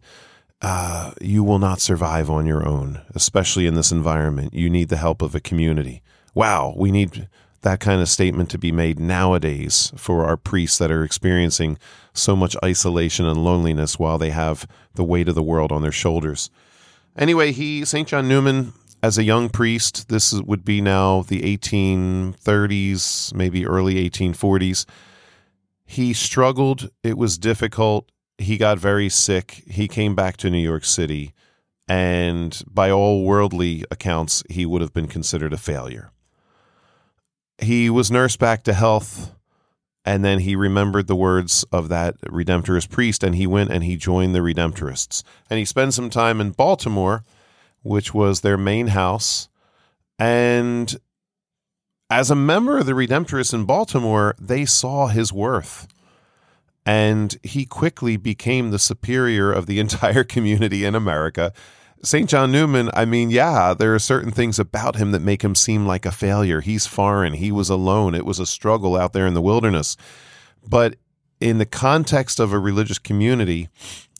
uh, 0.61 1.13
You 1.21 1.43
will 1.43 1.59
not 1.59 1.81
survive 1.81 2.29
on 2.29 2.45
your 2.45 2.67
own, 2.67 3.01
especially 3.13 3.65
in 3.65 3.75
this 3.75 3.91
environment. 3.91 4.53
You 4.53 4.69
need 4.69 4.89
the 4.89 4.97
help 4.97 5.21
of 5.21 5.35
a 5.35 5.39
community. 5.39 6.01
Wow, 6.33 6.73
we 6.77 6.91
need 6.91 7.27
that 7.61 7.79
kind 7.79 8.01
of 8.01 8.07
statement 8.07 8.49
to 8.51 8.59
be 8.59 8.71
made 8.71 8.99
nowadays 8.99 9.91
for 9.95 10.25
our 10.25 10.37
priests 10.37 10.77
that 10.77 10.91
are 10.91 11.03
experiencing 11.03 11.79
so 12.13 12.35
much 12.35 12.55
isolation 12.63 13.25
and 13.25 13.43
loneliness 13.43 13.97
while 13.97 14.19
they 14.19 14.29
have 14.29 14.67
the 14.93 15.03
weight 15.03 15.27
of 15.27 15.35
the 15.35 15.43
world 15.43 15.71
on 15.71 15.81
their 15.81 15.91
shoulders. 15.91 16.51
Anyway, 17.17 17.51
he, 17.51 17.83
St. 17.83 18.07
John 18.07 18.27
Neumann, 18.27 18.73
as 19.05 19.19
a 19.19 19.23
young 19.23 19.49
priest, 19.49 20.09
this 20.09 20.33
would 20.33 20.65
be 20.65 20.81
now 20.81 21.21
the 21.21 21.43
1830s, 21.55 23.31
maybe 23.35 23.67
early 23.67 24.09
1840s. 24.09 24.87
He 25.85 26.11
struggled. 26.11 26.89
It 27.03 27.15
was 27.15 27.37
difficult. 27.37 28.09
He 28.39 28.57
got 28.57 28.79
very 28.79 29.09
sick. 29.09 29.61
He 29.67 29.87
came 29.87 30.15
back 30.15 30.37
to 30.37 30.49
New 30.49 30.57
York 30.57 30.85
City. 30.85 31.33
And 31.87 32.59
by 32.67 32.89
all 32.89 33.23
worldly 33.23 33.85
accounts, 33.91 34.41
he 34.49 34.65
would 34.65 34.81
have 34.81 34.91
been 34.91 35.07
considered 35.07 35.53
a 35.53 35.57
failure. 35.57 36.09
He 37.59 37.91
was 37.91 38.09
nursed 38.09 38.39
back 38.39 38.63
to 38.63 38.73
health. 38.73 39.35
And 40.03 40.25
then 40.25 40.39
he 40.39 40.55
remembered 40.55 41.05
the 41.05 41.15
words 41.15 41.63
of 41.71 41.89
that 41.89 42.19
Redemptorist 42.21 42.89
priest, 42.89 43.23
and 43.23 43.35
he 43.35 43.45
went 43.45 43.71
and 43.71 43.83
he 43.83 43.97
joined 43.97 44.33
the 44.33 44.39
Redemptorists. 44.39 45.21
And 45.47 45.59
he 45.59 45.65
spent 45.65 45.93
some 45.93 46.09
time 46.09 46.41
in 46.41 46.51
Baltimore 46.51 47.23
which 47.85 48.13
was 48.15 48.41
their 48.41 48.57
main 48.57 48.87
house. 48.87 49.47
And 50.17 50.97
as 52.09 52.31
a 52.31 52.35
member 52.35 52.79
of 52.79 52.87
the 52.87 52.93
Redemptorists 52.93 53.53
in 53.53 53.65
Baltimore, 53.65 54.35
they 54.39 54.65
saw 54.65 55.07
his 55.07 55.31
worth. 55.31 55.87
And 56.83 57.37
he 57.43 57.65
quickly 57.65 58.17
became 58.17 58.71
the 58.71 58.79
superior 58.79 59.51
of 59.51 59.67
the 59.67 59.79
entire 59.85 60.23
community 60.23 60.83
in 60.83 60.95
America. 60.95 61.53
St. 62.01 62.27
John 62.27 62.51
Neumann, 62.51 62.89
I 62.93 63.05
mean, 63.05 63.29
yeah, 63.29 63.75
there 63.75 63.93
are 63.93 63.99
certain 63.99 64.31
things 64.31 64.57
about 64.57 64.95
him 64.95 65.11
that 65.11 65.21
make 65.21 65.43
him 65.43 65.55
seem 65.55 65.85
like 65.85 66.05
a 66.05 66.11
failure. 66.11 66.61
He's 66.61 66.87
foreign, 66.87 67.33
he 67.33 67.51
was 67.51 67.69
alone, 67.69 68.15
it 68.15 68.25
was 68.25 68.39
a 68.39 68.45
struggle 68.45 68.95
out 68.95 69.13
there 69.13 69.27
in 69.27 69.33
the 69.35 69.41
wilderness. 69.41 69.95
But 70.67 70.95
in 71.39 71.57
the 71.57 71.65
context 71.65 72.39
of 72.39 72.53
a 72.53 72.59
religious 72.59 72.99
community, 72.99 73.69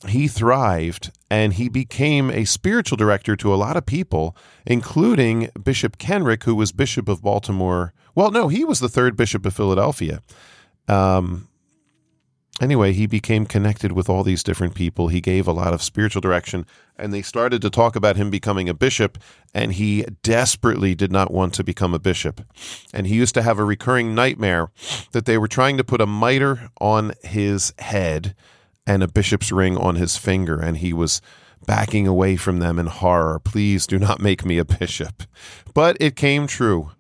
he 0.08 0.28
thrived 0.28 1.12
and 1.30 1.54
he 1.54 1.70
became 1.70 2.30
a 2.30 2.46
spiritual 2.46 2.98
director 2.98 3.36
to 3.36 3.54
a 3.54 3.56
lot 3.56 3.78
of 3.78 3.86
people, 3.86 4.36
including 4.66 5.50
Bishop 5.62 5.98
Kenrick, 5.98 6.44
who 6.44 6.56
was 6.56 6.72
Bishop 6.72 7.10
of 7.10 7.22
Baltimore. 7.22 7.94
Well, 8.14 8.32
no, 8.32 8.48
he 8.48 8.64
was 8.64 8.80
the 8.80 8.90
third 8.90 9.16
Bishop 9.16 9.46
of 9.46 9.54
Philadelphia. 9.54 10.22
Um, 10.88 11.48
anyway, 12.62 12.94
he 12.94 13.06
became 13.06 13.46
connected 13.46 13.92
with 13.92 14.10
all 14.10 14.24
these 14.24 14.44
different 14.44 14.76
people. 14.76 15.08
He 15.08 15.22
gave 15.22 15.48
a 15.48 15.54
lot 15.54 15.74
of 15.74 15.84
spiritual 15.84 16.22
direction, 16.22 16.66
and 16.98 17.14
they 17.14 17.22
started 17.22 17.62
to 17.62 17.70
talk 17.70 17.96
about 17.96 18.16
him 18.16 18.30
becoming 18.30 18.70
a 18.70 18.74
bishop, 18.74 19.18
and 19.54 19.74
he 19.74 20.06
desperately 20.24 20.96
did 20.96 21.12
not 21.12 21.32
want 21.32 21.54
to 21.56 21.64
become 21.64 21.94
a 21.94 22.00
bishop. 22.00 22.42
And 22.94 23.08
he 23.08 23.16
used 23.16 23.34
to 23.36 23.42
have 23.42 23.60
a 23.60 23.66
recurring 23.66 24.16
nightmare 24.16 24.70
that 25.12 25.26
they 25.26 25.38
were 25.38 25.48
trying 25.48 25.78
to 25.78 25.84
put 25.84 26.02
a 26.02 26.08
mitre 26.08 26.70
on 26.80 27.14
his 27.24 27.74
head 27.80 28.36
and 28.88 29.02
a 29.04 29.08
bishop's 29.08 29.52
ring 29.52 29.78
on 29.78 29.96
his 29.96 30.18
finger, 30.18 30.60
and 30.60 30.78
he 30.78 30.94
was 30.94 31.22
backing 31.66 32.08
away 32.08 32.36
from 32.36 32.60
them 32.60 32.78
in 32.78 32.86
horror. 32.88 33.40
Please 33.40 33.88
do 33.88 33.98
not 33.98 34.22
make 34.22 34.46
me 34.46 34.58
a 34.58 34.66
bishop. 34.66 35.24
But 35.74 35.98
it 36.00 36.16
came 36.16 36.48
true 36.48 36.92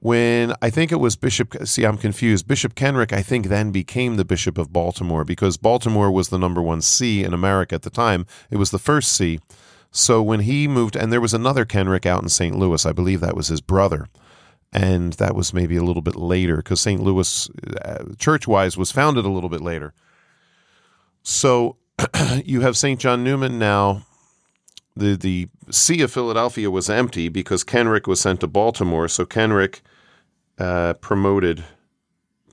when 0.00 0.54
I 0.62 0.70
think 0.70 0.92
it 0.92 1.00
was 1.00 1.16
Bishop, 1.16 1.56
see, 1.66 1.84
I'm 1.84 1.98
confused. 1.98 2.46
Bishop 2.46 2.74
Kenrick, 2.74 3.12
I 3.12 3.22
think, 3.22 3.46
then 3.46 3.72
became 3.72 4.16
the 4.16 4.24
Bishop 4.24 4.56
of 4.56 4.72
Baltimore 4.72 5.24
because 5.24 5.56
Baltimore 5.56 6.10
was 6.10 6.28
the 6.28 6.38
number 6.38 6.62
one 6.62 6.82
see 6.82 7.24
in 7.24 7.34
America 7.34 7.74
at 7.74 7.82
the 7.82 7.90
time. 7.90 8.24
It 8.50 8.58
was 8.58 8.70
the 8.70 8.78
first 8.78 9.12
see. 9.12 9.40
So 9.90 10.22
when 10.22 10.40
he 10.40 10.68
moved, 10.68 10.94
and 10.94 11.12
there 11.12 11.20
was 11.20 11.34
another 11.34 11.64
Kenrick 11.64 12.06
out 12.06 12.22
in 12.22 12.28
St. 12.28 12.56
Louis, 12.56 12.86
I 12.86 12.92
believe 12.92 13.20
that 13.20 13.36
was 13.36 13.48
his 13.48 13.60
brother. 13.60 14.06
And 14.72 15.14
that 15.14 15.34
was 15.34 15.54
maybe 15.54 15.76
a 15.76 15.82
little 15.82 16.02
bit 16.02 16.14
later 16.14 16.58
because 16.58 16.80
St. 16.80 17.02
Louis, 17.02 17.50
uh, 17.84 18.04
church 18.18 18.46
wise, 18.46 18.76
was 18.76 18.92
founded 18.92 19.24
a 19.24 19.30
little 19.30 19.48
bit 19.48 19.62
later. 19.62 19.94
So 21.22 21.76
you 22.44 22.60
have 22.60 22.76
St. 22.76 23.00
John 23.00 23.24
Neumann 23.24 23.58
now 23.58 24.06
the 24.98 25.16
the 25.16 25.48
See 25.70 26.00
of 26.02 26.12
Philadelphia 26.12 26.70
was 26.70 26.90
empty 26.90 27.28
because 27.28 27.64
Kenrick 27.64 28.06
was 28.06 28.20
sent 28.20 28.40
to 28.40 28.46
Baltimore. 28.46 29.08
So 29.08 29.24
Kenrick 29.24 29.80
uh, 30.58 30.94
promoted 30.94 31.64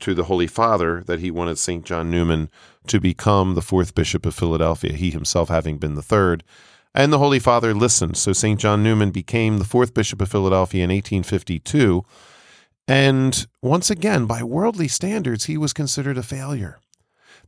to 0.02 0.14
the 0.14 0.26
Holy 0.26 0.48
Father 0.48 1.04
that 1.08 1.20
he 1.20 1.32
wanted 1.32 1.58
St. 1.58 1.86
John 1.86 2.12
Neumann 2.12 2.50
to 2.88 3.00
become 3.00 3.56
the 3.56 3.62
fourth 3.62 3.96
Bishop 3.96 4.26
of 4.26 4.36
Philadelphia, 4.36 4.94
he 4.94 5.10
himself 5.10 5.50
having 5.50 5.78
been 5.78 5.96
the 5.96 6.02
third. 6.02 6.44
And 6.94 7.12
the 7.12 7.20
Holy 7.20 7.40
Father 7.40 7.74
listened. 7.74 8.16
So 8.18 8.32
St. 8.32 8.60
John 8.60 8.84
Neumann 8.84 9.12
became 9.12 9.58
the 9.58 9.66
fourth 9.66 9.94
Bishop 9.94 10.22
of 10.22 10.30
Philadelphia 10.30 10.84
in 10.84 10.90
1852. 10.90 12.06
And 12.88 13.48
once 13.62 13.90
again, 13.90 14.26
by 14.26 14.44
worldly 14.44 14.88
standards, 14.88 15.46
he 15.46 15.58
was 15.58 15.74
considered 15.74 16.18
a 16.18 16.24
failure. 16.24 16.80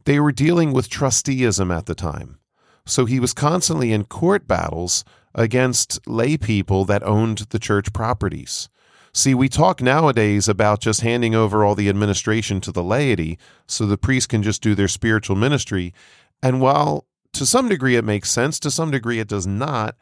They 0.05 0.19
were 0.19 0.31
dealing 0.31 0.73
with 0.73 0.89
trusteeism 0.89 1.71
at 1.71 1.85
the 1.85 1.95
time. 1.95 2.39
So 2.87 3.05
he 3.05 3.19
was 3.19 3.33
constantly 3.33 3.91
in 3.91 4.05
court 4.05 4.47
battles 4.47 5.03
against 5.35 6.05
lay 6.07 6.37
people 6.37 6.85
that 6.85 7.03
owned 7.03 7.39
the 7.49 7.59
church 7.59 7.93
properties. 7.93 8.69
See, 9.13 9.33
we 9.33 9.49
talk 9.49 9.81
nowadays 9.81 10.47
about 10.47 10.79
just 10.79 11.01
handing 11.01 11.35
over 11.35 11.63
all 11.63 11.75
the 11.75 11.89
administration 11.89 12.61
to 12.61 12.71
the 12.71 12.83
laity 12.83 13.37
so 13.67 13.85
the 13.85 13.97
priests 13.97 14.27
can 14.27 14.43
just 14.43 14.61
do 14.61 14.73
their 14.73 14.87
spiritual 14.87 15.35
ministry. 15.35 15.93
And 16.41 16.61
while 16.61 17.05
to 17.33 17.45
some 17.45 17.67
degree 17.67 17.95
it 17.95 18.05
makes 18.05 18.31
sense, 18.31 18.59
to 18.61 18.71
some 18.71 18.91
degree 18.91 19.19
it 19.19 19.27
does 19.27 19.47
not, 19.47 19.95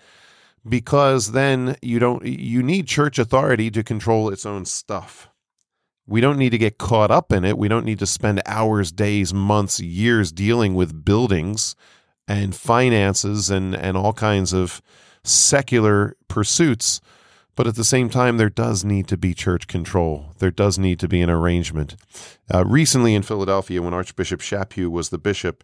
because 0.68 1.32
then 1.32 1.76
you 1.82 2.00
don't 2.00 2.26
you 2.26 2.62
need 2.62 2.88
church 2.88 3.18
authority 3.18 3.72
to 3.72 3.84
control 3.84 4.30
its 4.30 4.46
own 4.46 4.66
stuff. 4.66 5.30
We 6.08 6.22
don't 6.22 6.38
need 6.38 6.52
to 6.52 6.58
get 6.58 6.78
caught 6.78 7.10
up 7.10 7.32
in 7.32 7.46
it. 7.46 7.58
We 7.58 7.68
don't 7.68 7.86
need 7.86 8.00
to 8.00 8.06
spend 8.06 8.42
hours, 8.46 8.92
days, 8.92 9.34
months, 9.34 9.80
years 9.80 10.32
dealing 10.32 10.76
with 10.76 11.04
buildings 11.06 11.76
and 12.28 12.56
finances 12.56 13.50
and, 13.50 13.76
and 13.76 13.96
all 13.96 14.14
kinds 14.14 14.54
of 14.54 14.82
secular 15.24 16.16
pursuits. 16.28 17.02
But 17.56 17.68
at 17.68 17.76
the 17.76 17.86
same 17.86 18.10
time, 18.10 18.38
there 18.38 18.50
does 18.50 18.84
need 18.84 19.08
to 19.08 19.18
be 19.18 19.34
church 19.34 19.68
control. 19.68 20.34
There 20.40 20.52
does 20.52 20.78
need 20.78 21.00
to 21.00 21.08
be 21.08 21.22
an 21.22 21.30
arrangement. 21.30 21.96
Uh, 22.54 22.66
recently 22.66 23.16
in 23.16 23.24
Philadelphia, 23.24 23.82
when 23.82 23.94
Archbishop 23.94 24.42
Chaput 24.42 24.90
was 24.90 25.10
the 25.10 25.18
bishop, 25.18 25.64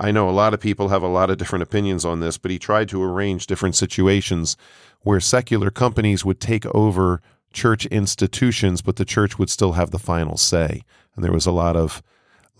I 0.00 0.10
know 0.10 0.28
a 0.28 0.32
lot 0.32 0.54
of 0.54 0.60
people 0.60 0.88
have 0.88 1.02
a 1.02 1.08
lot 1.08 1.30
of 1.30 1.38
different 1.38 1.62
opinions 1.62 2.04
on 2.04 2.20
this, 2.20 2.38
but 2.38 2.50
he 2.50 2.58
tried 2.58 2.88
to 2.90 3.02
arrange 3.02 3.46
different 3.46 3.76
situations 3.76 4.56
where 5.02 5.20
secular 5.20 5.70
companies 5.70 6.24
would 6.24 6.40
take 6.40 6.66
over 6.66 7.20
church 7.52 7.86
institutions, 7.86 8.82
but 8.82 8.96
the 8.96 9.04
church 9.04 9.38
would 9.38 9.50
still 9.50 9.72
have 9.72 9.90
the 9.90 9.98
final 9.98 10.36
say. 10.36 10.82
And 11.14 11.24
there 11.24 11.32
was 11.32 11.46
a 11.46 11.52
lot 11.52 11.76
of 11.76 12.02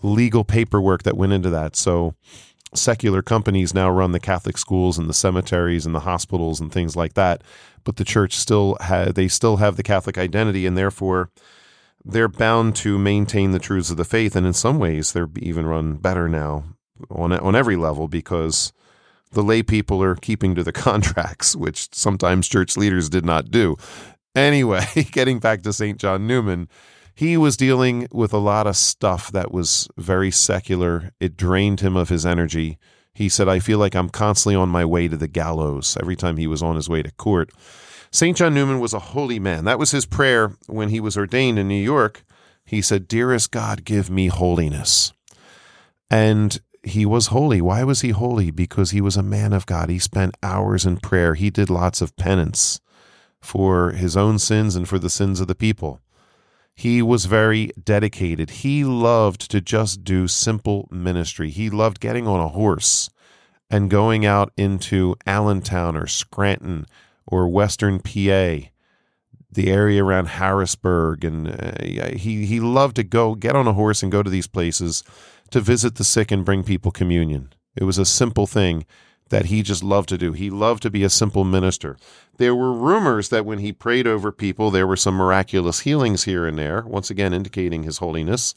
legal 0.01 0.43
paperwork 0.43 1.03
that 1.03 1.17
went 1.17 1.33
into 1.33 1.49
that. 1.49 1.75
So 1.75 2.15
secular 2.73 3.21
companies 3.21 3.73
now 3.73 3.89
run 3.89 4.11
the 4.11 4.19
Catholic 4.19 4.57
schools 4.57 4.97
and 4.97 5.09
the 5.09 5.13
cemeteries 5.13 5.85
and 5.85 5.95
the 5.95 6.01
hospitals 6.01 6.59
and 6.59 6.71
things 6.71 6.95
like 6.95 7.13
that, 7.15 7.43
but 7.83 7.95
the 7.95 8.03
church 8.03 8.35
still 8.35 8.77
ha- 8.81 9.11
they 9.13 9.27
still 9.27 9.57
have 9.57 9.75
the 9.75 9.83
Catholic 9.83 10.17
identity 10.17 10.65
and 10.65 10.77
therefore 10.77 11.29
they're 12.05 12.27
bound 12.27 12.75
to 12.77 12.97
maintain 12.97 13.51
the 13.51 13.59
truths 13.59 13.89
of 13.89 13.97
the 13.97 14.05
faith 14.05 14.35
and 14.35 14.45
in 14.45 14.53
some 14.53 14.79
ways 14.79 15.11
they're 15.11 15.29
even 15.37 15.65
run 15.65 15.95
better 15.95 16.29
now 16.29 16.63
on 17.09 17.33
on 17.33 17.55
every 17.55 17.75
level 17.75 18.07
because 18.07 18.71
the 19.31 19.43
lay 19.43 19.61
people 19.61 20.01
are 20.01 20.15
keeping 20.15 20.55
to 20.55 20.63
the 20.63 20.71
contracts 20.87 21.55
which 21.55 21.93
sometimes 21.93 22.47
church 22.47 22.77
leaders 22.77 23.09
did 23.09 23.25
not 23.25 23.51
do. 23.51 23.75
Anyway, 24.35 24.85
getting 25.11 25.39
back 25.39 25.63
to 25.63 25.73
St. 25.73 25.97
John 25.97 26.27
Neumann, 26.27 26.69
he 27.19 27.35
was 27.35 27.57
dealing 27.57 28.07
with 28.13 28.31
a 28.31 28.37
lot 28.37 28.65
of 28.65 28.77
stuff 28.77 29.29
that 29.33 29.51
was 29.51 29.89
very 29.97 30.31
secular. 30.31 31.11
It 31.19 31.35
drained 31.35 31.81
him 31.81 31.97
of 31.97 32.07
his 32.07 32.25
energy. 32.25 32.77
He 33.13 33.27
said, 33.27 33.49
I 33.49 33.59
feel 33.59 33.77
like 33.77 33.93
I'm 33.93 34.07
constantly 34.07 34.55
on 34.55 34.69
my 34.69 34.85
way 34.85 35.09
to 35.09 35.17
the 35.17 35.27
gallows 35.27 35.97
every 35.99 36.15
time 36.15 36.37
he 36.37 36.47
was 36.47 36.63
on 36.63 36.77
his 36.77 36.87
way 36.87 37.03
to 37.03 37.11
court. 37.11 37.51
St. 38.09 38.37
John 38.37 38.53
Neumann 38.53 38.79
was 38.79 38.93
a 38.93 38.99
holy 38.99 39.37
man. 39.37 39.65
That 39.65 39.77
was 39.77 39.91
his 39.91 40.05
prayer 40.05 40.53
when 40.67 40.87
he 40.87 41.01
was 41.01 41.17
ordained 41.17 41.59
in 41.59 41.67
New 41.67 41.83
York. 41.83 42.23
He 42.63 42.81
said, 42.81 43.05
Dearest 43.05 43.51
God, 43.51 43.83
give 43.83 44.09
me 44.09 44.27
holiness. 44.27 45.11
And 46.09 46.57
he 46.83 47.05
was 47.05 47.27
holy. 47.27 47.59
Why 47.59 47.83
was 47.83 47.99
he 47.99 48.11
holy? 48.11 48.49
Because 48.49 48.91
he 48.91 49.01
was 49.01 49.17
a 49.17 49.21
man 49.21 49.51
of 49.51 49.65
God. 49.65 49.89
He 49.89 49.99
spent 49.99 50.37
hours 50.41 50.85
in 50.85 50.95
prayer. 50.95 51.33
He 51.33 51.49
did 51.49 51.69
lots 51.69 51.99
of 51.99 52.15
penance 52.15 52.79
for 53.41 53.91
his 53.91 54.15
own 54.15 54.39
sins 54.39 54.77
and 54.77 54.87
for 54.87 54.99
the 54.99 55.09
sins 55.09 55.41
of 55.41 55.47
the 55.47 55.53
people. 55.53 55.99
He 56.79 57.01
was 57.01 57.25
very 57.25 57.71
dedicated. 57.83 58.49
He 58.49 58.85
loved 58.85 59.51
to 59.51 59.59
just 59.59 60.05
do 60.05 60.29
simple 60.29 60.87
ministry. 60.89 61.49
He 61.49 61.69
loved 61.69 61.99
getting 61.99 62.25
on 62.25 62.39
a 62.39 62.47
horse 62.47 63.09
and 63.69 63.89
going 63.89 64.25
out 64.25 64.53
into 64.55 65.17
Allentown 65.27 65.97
or 65.97 66.07
Scranton 66.07 66.85
or 67.27 67.49
Western 67.49 67.99
PA, 67.99 68.69
the 69.51 69.67
area 69.67 70.01
around 70.01 70.27
Harrisburg, 70.27 71.25
and 71.25 71.49
uh, 71.49 72.15
he 72.15 72.45
he 72.45 72.61
loved 72.61 72.95
to 72.95 73.03
go 73.03 73.35
get 73.35 73.57
on 73.57 73.67
a 73.67 73.73
horse 73.73 74.01
and 74.01 74.09
go 74.09 74.23
to 74.23 74.29
these 74.29 74.47
places 74.47 75.03
to 75.51 75.59
visit 75.59 75.95
the 75.95 76.05
sick 76.05 76.31
and 76.31 76.45
bring 76.45 76.63
people 76.63 76.91
communion. 76.91 77.51
It 77.75 77.83
was 77.83 77.97
a 77.97 78.05
simple 78.05 78.47
thing, 78.47 78.85
that 79.29 79.45
he 79.45 79.61
just 79.61 79.83
loved 79.83 80.09
to 80.09 80.17
do. 80.17 80.33
He 80.33 80.49
loved 80.49 80.83
to 80.83 80.89
be 80.89 81.03
a 81.03 81.09
simple 81.09 81.43
minister. 81.43 81.97
There 82.37 82.55
were 82.55 82.73
rumors 82.73 83.29
that 83.29 83.45
when 83.45 83.59
he 83.59 83.71
prayed 83.71 84.07
over 84.07 84.31
people, 84.31 84.71
there 84.71 84.87
were 84.87 84.95
some 84.95 85.15
miraculous 85.15 85.81
healings 85.81 86.23
here 86.23 86.45
and 86.45 86.57
there, 86.57 86.81
once 86.81 87.09
again 87.09 87.33
indicating 87.33 87.83
his 87.83 87.97
holiness. 87.97 88.53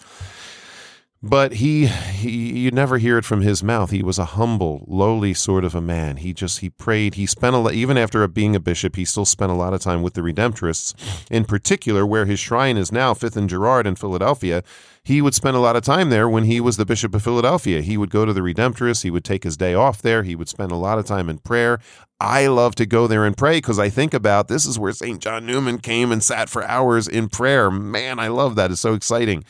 But 1.25 1.55
he, 1.55 1.87
he, 1.87 2.59
you 2.59 2.73
never 2.73 2.99
hear 2.99 3.17
it 3.17 3.25
from 3.25 3.43
his 3.43 3.63
mouth. 3.63 3.93
He 3.93 4.03
was 4.03 4.19
a 4.19 4.25
humble, 4.25 4.85
lowly 4.89 5.35
sort 5.35 5.65
of 5.65 5.73
a 5.73 5.81
man. 5.81 6.17
He 6.17 6.33
just, 6.33 6.59
he 6.59 6.69
prayed. 6.69 7.15
He 7.15 7.27
spent 7.27 7.55
a 7.55 7.61
lot, 7.61 7.75
even 7.75 7.97
after 7.97 8.27
being 8.27 8.57
a 8.57 8.61
bishop, 8.61 8.97
he 8.97 9.05
still 9.05 9.25
spent 9.25 9.53
a 9.53 9.55
lot 9.55 9.73
of 9.73 9.81
time 9.81 10.03
with 10.03 10.15
the 10.15 10.21
Redemptorists. 10.21 10.95
In 11.31 11.45
particular, 11.45 12.05
where 12.05 12.27
his 12.27 12.41
shrine 12.41 12.77
is 12.77 12.91
now, 12.91 13.15
Fifth 13.15 13.37
and 13.37 13.49
Girard 13.49 13.87
in 13.87 13.95
Philadelphia, 13.95 14.65
he 15.05 15.23
would 15.23 15.35
spend 15.35 15.57
a 15.57 15.61
lot 15.61 15.77
of 15.77 15.85
time 15.85 16.11
there 16.11 16.29
when 16.29 16.43
he 16.43 16.61
was 16.61 16.77
the 16.77 16.85
Bishop 16.85 17.15
of 17.15 17.23
Philadelphia. 17.23 17.83
He 17.83 17.97
would 17.97 18.11
go 18.11 18.25
to 18.25 18.33
the 18.33 18.41
Redemptorists. 18.41 19.05
He 19.05 19.11
would 19.11 19.25
take 19.25 19.45
his 19.45 19.57
day 19.57 19.75
off 19.75 20.03
there. 20.03 20.25
He 20.25 20.35
would 20.35 20.49
spend 20.49 20.73
a 20.73 20.77
lot 20.77 20.99
of 20.99 21.07
time 21.07 21.29
in 21.29 21.39
prayer. 21.39 21.79
I 22.19 22.49
love 22.49 22.75
to 22.77 22.87
go 22.87 23.07
there 23.07 23.25
and 23.25 23.37
pray 23.37 23.59
because 23.59 23.79
I 23.79 23.91
think 23.91 24.13
about 24.13 24.49
this 24.49 24.67
is 24.67 24.77
where 24.77 24.93
St. 24.93 25.21
John 25.21 25.47
Neumann 25.47 25.79
came 25.79 26.11
and 26.11 26.23
sat 26.23 26.49
for 26.49 26.65
hours 26.65 27.07
in 27.07 27.29
prayer. 27.29 27.71
Man, 27.71 28.19
I 28.19 28.27
love 28.27 28.57
that. 28.57 28.73
It's 28.73 28.81
so 28.81 28.95
exciting 28.95 29.45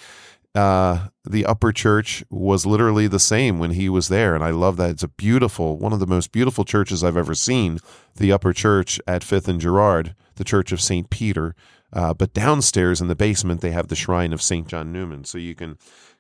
uh, 0.55 1.09
the 1.25 1.47
upper 1.47 1.73
church 1.73 2.25
was 2.31 2.67
literally 2.67 3.07
the 3.07 3.19
same 3.19 3.59
when 3.59 3.73
he 3.73 3.89
was 3.89 4.09
there. 4.09 4.35
And 4.35 4.45
I 4.45 4.51
love 4.51 4.77
that. 4.77 4.91
It's 4.91 5.03
a 5.03 5.09
beautiful, 5.09 5.79
one 5.79 5.93
of 5.93 6.01
the 6.01 6.07
most 6.07 6.33
beautiful 6.33 6.65
churches 6.65 7.03
I've 7.03 7.17
ever 7.17 7.35
seen, 7.35 7.79
the 8.17 8.33
upper 8.33 8.53
church 8.53 9.01
at 9.07 9.25
Fifth 9.25 9.49
and 9.49 9.61
Girard, 9.61 10.15
the 10.37 10.45
Church 10.45 10.73
of 10.73 10.81
St. 10.81 11.09
Peter. 11.11 11.55
Uh, 11.93 12.15
but 12.15 12.35
downstairs 12.35 13.01
in 13.01 13.09
the 13.09 13.15
basement, 13.15 13.61
they 13.61 13.71
have 13.71 13.89
the 13.89 13.97
shrine 13.97 14.33
of 14.33 14.43
St. 14.43 14.67
John 14.67 14.93
Neumann. 14.93 15.25
So 15.25 15.39
you 15.39 15.55
can 15.55 15.79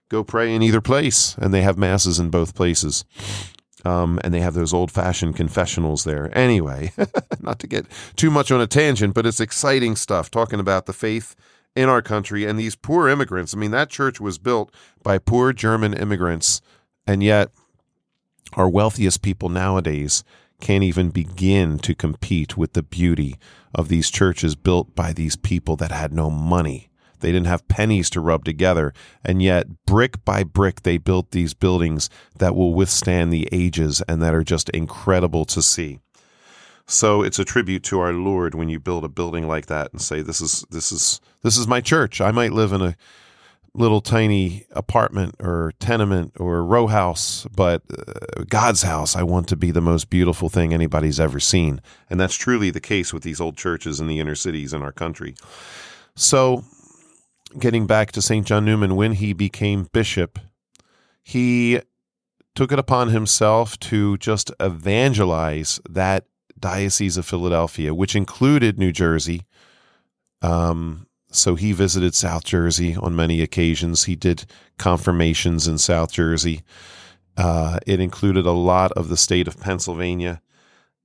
go 0.08 0.22
pray 0.22 0.54
in 0.54 0.62
either 0.62 0.80
place, 0.80 1.36
and 1.38 1.52
they 1.52 1.62
have 1.62 1.78
masses 1.78 2.18
in 2.18 2.30
both 2.30 2.54
places. 2.54 3.04
Um, 3.84 4.20
and 4.22 4.32
they 4.32 4.40
have 4.40 4.54
those 4.54 4.72
old 4.72 4.92
fashioned 4.92 5.34
confessionals 5.34 6.04
there. 6.04 6.30
Anyway, 6.38 6.92
not 7.40 7.58
to 7.58 7.66
get 7.66 7.86
too 8.14 8.30
much 8.30 8.52
on 8.52 8.60
a 8.60 8.66
tangent, 8.66 9.12
but 9.12 9.26
it's 9.26 9.40
exciting 9.40 9.96
stuff 9.96 10.30
talking 10.30 10.60
about 10.60 10.86
the 10.86 10.92
faith 10.92 11.34
in 11.74 11.88
our 11.88 12.02
country 12.02 12.44
and 12.44 12.58
these 12.58 12.76
poor 12.76 13.08
immigrants. 13.08 13.54
I 13.54 13.58
mean, 13.58 13.70
that 13.70 13.90
church 13.90 14.20
was 14.20 14.38
built 14.38 14.72
by 15.02 15.18
poor 15.18 15.52
German 15.52 15.94
immigrants, 15.94 16.60
and 17.06 17.22
yet 17.22 17.50
our 18.54 18.68
wealthiest 18.68 19.22
people 19.22 19.48
nowadays 19.48 20.24
can't 20.60 20.84
even 20.84 21.10
begin 21.10 21.78
to 21.80 21.94
compete 21.94 22.56
with 22.56 22.74
the 22.74 22.82
beauty 22.82 23.36
of 23.74 23.88
these 23.88 24.10
churches 24.10 24.54
built 24.54 24.94
by 24.94 25.12
these 25.12 25.36
people 25.36 25.76
that 25.76 25.90
had 25.90 26.12
no 26.12 26.30
money. 26.30 26.88
They 27.20 27.32
didn't 27.32 27.46
have 27.46 27.68
pennies 27.68 28.10
to 28.10 28.20
rub 28.20 28.44
together. 28.44 28.92
And 29.24 29.42
yet, 29.42 29.66
brick 29.86 30.24
by 30.24 30.44
brick, 30.44 30.82
they 30.82 30.98
built 30.98 31.30
these 31.30 31.54
buildings 31.54 32.10
that 32.38 32.54
will 32.54 32.74
withstand 32.74 33.32
the 33.32 33.48
ages 33.50 34.02
and 34.08 34.20
that 34.22 34.34
are 34.34 34.44
just 34.44 34.68
incredible 34.70 35.44
to 35.46 35.62
see. 35.62 36.00
So 36.86 37.22
it's 37.22 37.38
a 37.38 37.44
tribute 37.44 37.82
to 37.84 38.00
our 38.00 38.12
Lord 38.12 38.54
when 38.54 38.68
you 38.68 38.80
build 38.80 39.04
a 39.04 39.08
building 39.08 39.46
like 39.46 39.66
that 39.66 39.92
and 39.92 40.00
say, 40.00 40.20
"This 40.22 40.40
is 40.40 40.64
this 40.70 40.92
is 40.92 41.20
this 41.42 41.56
is 41.56 41.66
my 41.66 41.80
church." 41.80 42.20
I 42.20 42.32
might 42.32 42.52
live 42.52 42.72
in 42.72 42.82
a 42.82 42.96
little 43.74 44.00
tiny 44.00 44.66
apartment 44.72 45.34
or 45.40 45.72
tenement 45.78 46.32
or 46.38 46.64
row 46.64 46.86
house, 46.86 47.46
but 47.54 47.82
uh, 47.90 48.44
God's 48.48 48.82
house, 48.82 49.16
I 49.16 49.22
want 49.22 49.48
to 49.48 49.56
be 49.56 49.70
the 49.70 49.80
most 49.80 50.10
beautiful 50.10 50.48
thing 50.48 50.74
anybody's 50.74 51.18
ever 51.18 51.40
seen. 51.40 51.80
And 52.10 52.20
that's 52.20 52.34
truly 52.34 52.70
the 52.70 52.80
case 52.80 53.12
with 53.12 53.22
these 53.22 53.40
old 53.40 53.56
churches 53.56 53.98
in 53.98 54.08
the 54.08 54.20
inner 54.20 54.34
cities 54.34 54.74
in 54.74 54.82
our 54.82 54.92
country. 54.92 55.34
So, 56.14 56.64
getting 57.58 57.86
back 57.86 58.12
to 58.12 58.22
St. 58.22 58.46
John 58.46 58.66
Neumann, 58.66 58.96
when 58.96 59.12
he 59.12 59.32
became 59.32 59.88
bishop, 59.92 60.38
he 61.22 61.80
took 62.54 62.72
it 62.72 62.78
upon 62.78 63.08
himself 63.08 63.78
to 63.78 64.18
just 64.18 64.52
evangelize 64.60 65.80
that 65.88 66.26
Diocese 66.62 67.18
of 67.18 67.26
Philadelphia, 67.26 67.92
which 67.92 68.16
included 68.16 68.78
New 68.78 68.92
Jersey. 68.92 69.42
Um, 70.40 71.06
so 71.30 71.54
he 71.54 71.72
visited 71.72 72.14
South 72.14 72.44
Jersey 72.44 72.96
on 72.96 73.14
many 73.14 73.42
occasions. 73.42 74.04
He 74.04 74.16
did 74.16 74.46
confirmations 74.78 75.66
in 75.66 75.76
South 75.76 76.12
Jersey. 76.12 76.62
Uh, 77.36 77.78
it 77.86 78.00
included 78.00 78.46
a 78.46 78.52
lot 78.52 78.92
of 78.92 79.08
the 79.08 79.16
state 79.16 79.48
of 79.48 79.60
Pennsylvania. 79.60 80.40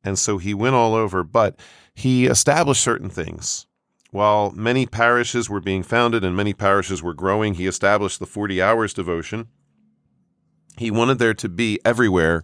And 0.03 0.17
so 0.17 0.37
he 0.37 0.53
went 0.53 0.75
all 0.75 0.95
over, 0.95 1.23
but 1.23 1.59
he 1.93 2.27
established 2.27 2.83
certain 2.83 3.09
things. 3.09 3.65
While 4.11 4.51
many 4.51 4.85
parishes 4.85 5.49
were 5.49 5.59
being 5.59 5.83
founded 5.83 6.23
and 6.23 6.35
many 6.35 6.53
parishes 6.53 7.03
were 7.03 7.13
growing, 7.13 7.55
he 7.55 7.67
established 7.67 8.19
the 8.19 8.25
40 8.25 8.61
hours 8.61 8.93
devotion. 8.93 9.47
He 10.77 10.91
wanted 10.91 11.19
there 11.19 11.34
to 11.34 11.50
be 11.50 11.79
everywhere 11.84 12.43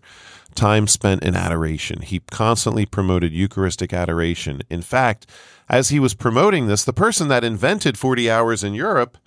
time 0.56 0.88
spent 0.88 1.24
in 1.24 1.36
adoration. 1.36 2.02
He 2.02 2.22
constantly 2.32 2.86
promoted 2.86 3.32
Eucharistic 3.32 3.94
adoration. 3.94 4.62
In 4.70 4.82
fact, 4.82 5.26
as 5.70 5.90
he 5.90 6.00
was 6.00 6.14
promoting 6.14 6.68
this, 6.68 6.84
the 6.84 6.94
person 6.94 7.28
that 7.30 7.44
invented 7.44 7.98
40 7.98 8.30
hours 8.30 8.64
in 8.64 8.74
Europe 8.74 9.18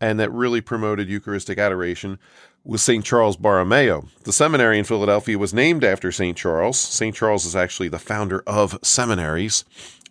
and 0.00 0.18
that 0.18 0.32
really 0.32 0.60
promoted 0.60 1.08
Eucharistic 1.08 1.58
adoration 1.58 2.18
was 2.64 2.82
St. 2.82 3.04
Charles 3.04 3.36
Borromeo. 3.36 4.06
The 4.24 4.32
seminary 4.32 4.78
in 4.78 4.84
Philadelphia 4.84 5.38
was 5.38 5.54
named 5.54 5.82
after 5.82 6.12
St. 6.12 6.36
Charles. 6.36 6.78
St. 6.78 7.14
Charles 7.14 7.46
is 7.46 7.56
actually 7.56 7.88
the 7.88 7.98
founder 7.98 8.42
of 8.46 8.78
seminaries, 8.82 9.64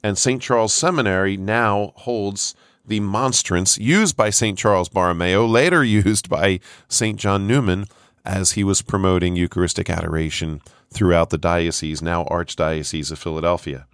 and 0.04 0.18
St. 0.18 0.42
Charles 0.42 0.74
Seminary 0.74 1.38
now 1.38 1.94
holds 1.96 2.56
the 2.86 3.00
monstrance 3.00 3.78
used 3.78 4.18
by 4.18 4.30
St. 4.30 4.58
Charles 4.58 4.90
Borromeo, 4.90 5.46
later 5.46 5.84
used 6.04 6.30
by 6.30 6.60
St. 6.88 7.20
John 7.20 7.46
Neumann 7.46 7.86
as 8.26 8.54
he 8.54 8.64
was 8.64 8.82
promoting 8.82 9.36
Eucharistic 9.36 9.90
adoration 9.90 10.62
throughout 10.92 11.30
the 11.30 11.38
diocese, 11.38 12.02
now 12.02 12.26
Archdiocese 12.26 13.12
of 13.12 13.20
Philadelphia. 13.20 13.86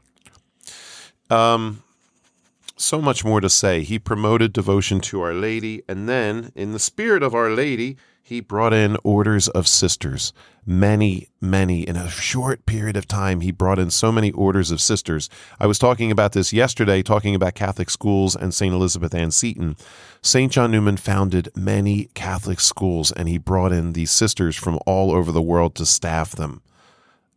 Um, 1.30 1.84
so 2.78 3.02
much 3.02 3.24
more 3.24 3.42
to 3.42 3.50
say. 3.50 3.84
He 3.84 4.00
promoted 4.00 4.54
devotion 4.54 5.00
to 5.02 5.22
Our 5.22 5.34
Lady, 5.34 5.84
and 5.88 6.08
then, 6.10 6.52
in 6.56 6.74
the 6.74 6.80
spirit 6.80 7.24
of 7.24 7.34
Our 7.34 7.50
Lady, 7.50 7.98
he 8.28 8.40
brought 8.40 8.74
in 8.74 8.98
orders 9.04 9.48
of 9.50 9.68
sisters. 9.68 10.34
Many, 10.66 11.28
many. 11.40 11.88
In 11.88 11.96
a 11.96 12.10
short 12.10 12.66
period 12.66 12.98
of 12.98 13.08
time, 13.08 13.42
he 13.42 13.52
brought 13.52 13.78
in 13.78 13.92
so 13.92 14.12
many 14.12 14.32
orders 14.32 14.72
of 14.72 14.82
sisters. 14.82 15.30
I 15.60 15.68
was 15.68 15.78
talking 15.78 16.10
about 16.10 16.32
this 16.32 16.52
yesterday, 16.52 17.04
talking 17.04 17.36
about 17.36 17.54
Catholic 17.54 17.88
schools 17.88 18.36
and 18.36 18.52
St. 18.52 18.74
Elizabeth 18.74 19.14
Ann 19.14 19.30
Seton. 19.30 19.76
St. 20.24 20.52
John 20.52 20.72
Neumann 20.72 20.98
founded 20.98 21.50
many 21.56 22.06
Catholic 22.16 22.60
schools, 22.60 23.12
and 23.12 23.30
he 23.30 23.38
brought 23.38 23.72
in 23.72 23.94
these 23.94 24.10
sisters 24.10 24.56
from 24.56 24.80
all 24.88 25.12
over 25.12 25.32
the 25.32 25.40
world 25.40 25.76
to 25.76 25.86
staff 25.86 26.32
them. 26.32 26.64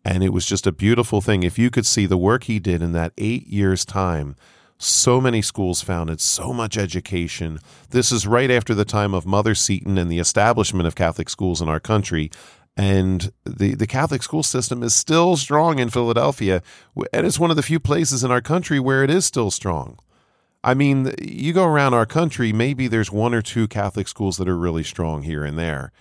And 0.07 0.25
it 0.25 0.31
was 0.31 0.47
just 0.47 0.67
a 0.67 0.73
beautiful 0.73 1.21
thing. 1.21 1.43
If 1.43 1.59
you 1.59 1.69
could 1.69 1.85
see 1.85 2.07
the 2.07 2.17
work 2.17 2.45
he 2.45 2.59
did 2.59 2.81
in 2.81 2.93
that 2.93 3.13
eight 3.19 3.47
years' 3.47 3.85
time, 3.85 4.37
so 4.79 5.21
many 5.21 5.43
schools 5.43 5.83
founded, 5.83 6.21
so 6.21 6.53
much 6.53 6.79
education. 6.79 7.59
This 7.91 8.13
is 8.13 8.27
right 8.27 8.51
after 8.51 8.75
the 8.75 8.85
time 8.85 9.13
of 9.13 9.27
Mother 9.27 9.55
Seton 9.55 9.99
and 9.99 10.11
the 10.11 10.21
establishment 10.21 10.87
of 10.87 10.95
Catholic 10.95 11.29
schools 11.29 11.61
in 11.61 11.69
our 11.69 11.81
country. 11.81 12.31
And 12.77 13.33
the, 13.45 13.75
the 13.75 13.89
Catholic 13.89 14.23
school 14.23 14.45
system 14.45 14.85
is 14.85 14.95
still 14.95 15.37
strong 15.37 15.81
in 15.81 15.91
Philadelphia. 15.91 16.63
And 17.13 17.27
it's 17.27 17.41
one 17.41 17.51
of 17.51 17.57
the 17.57 17.63
few 17.63 17.81
places 17.81 18.23
in 18.23 18.31
our 18.31 18.41
country 18.41 18.79
where 18.79 19.03
it 19.03 19.11
is 19.11 19.27
still 19.27 19.51
strong. 19.51 19.99
I 20.63 20.75
mean, 20.75 21.13
you 21.21 21.53
go 21.53 21.65
around 21.65 21.95
our 21.95 22.07
country, 22.07 22.53
maybe 22.53 22.87
there's 22.87 23.11
one 23.11 23.35
or 23.35 23.43
two 23.43 23.67
Catholic 23.67 24.07
schools 24.07 24.37
that 24.37 24.49
are 24.49 24.57
really 24.57 24.85
strong 24.85 25.23
here 25.23 25.45
and 25.45 25.59
there. 25.59 25.93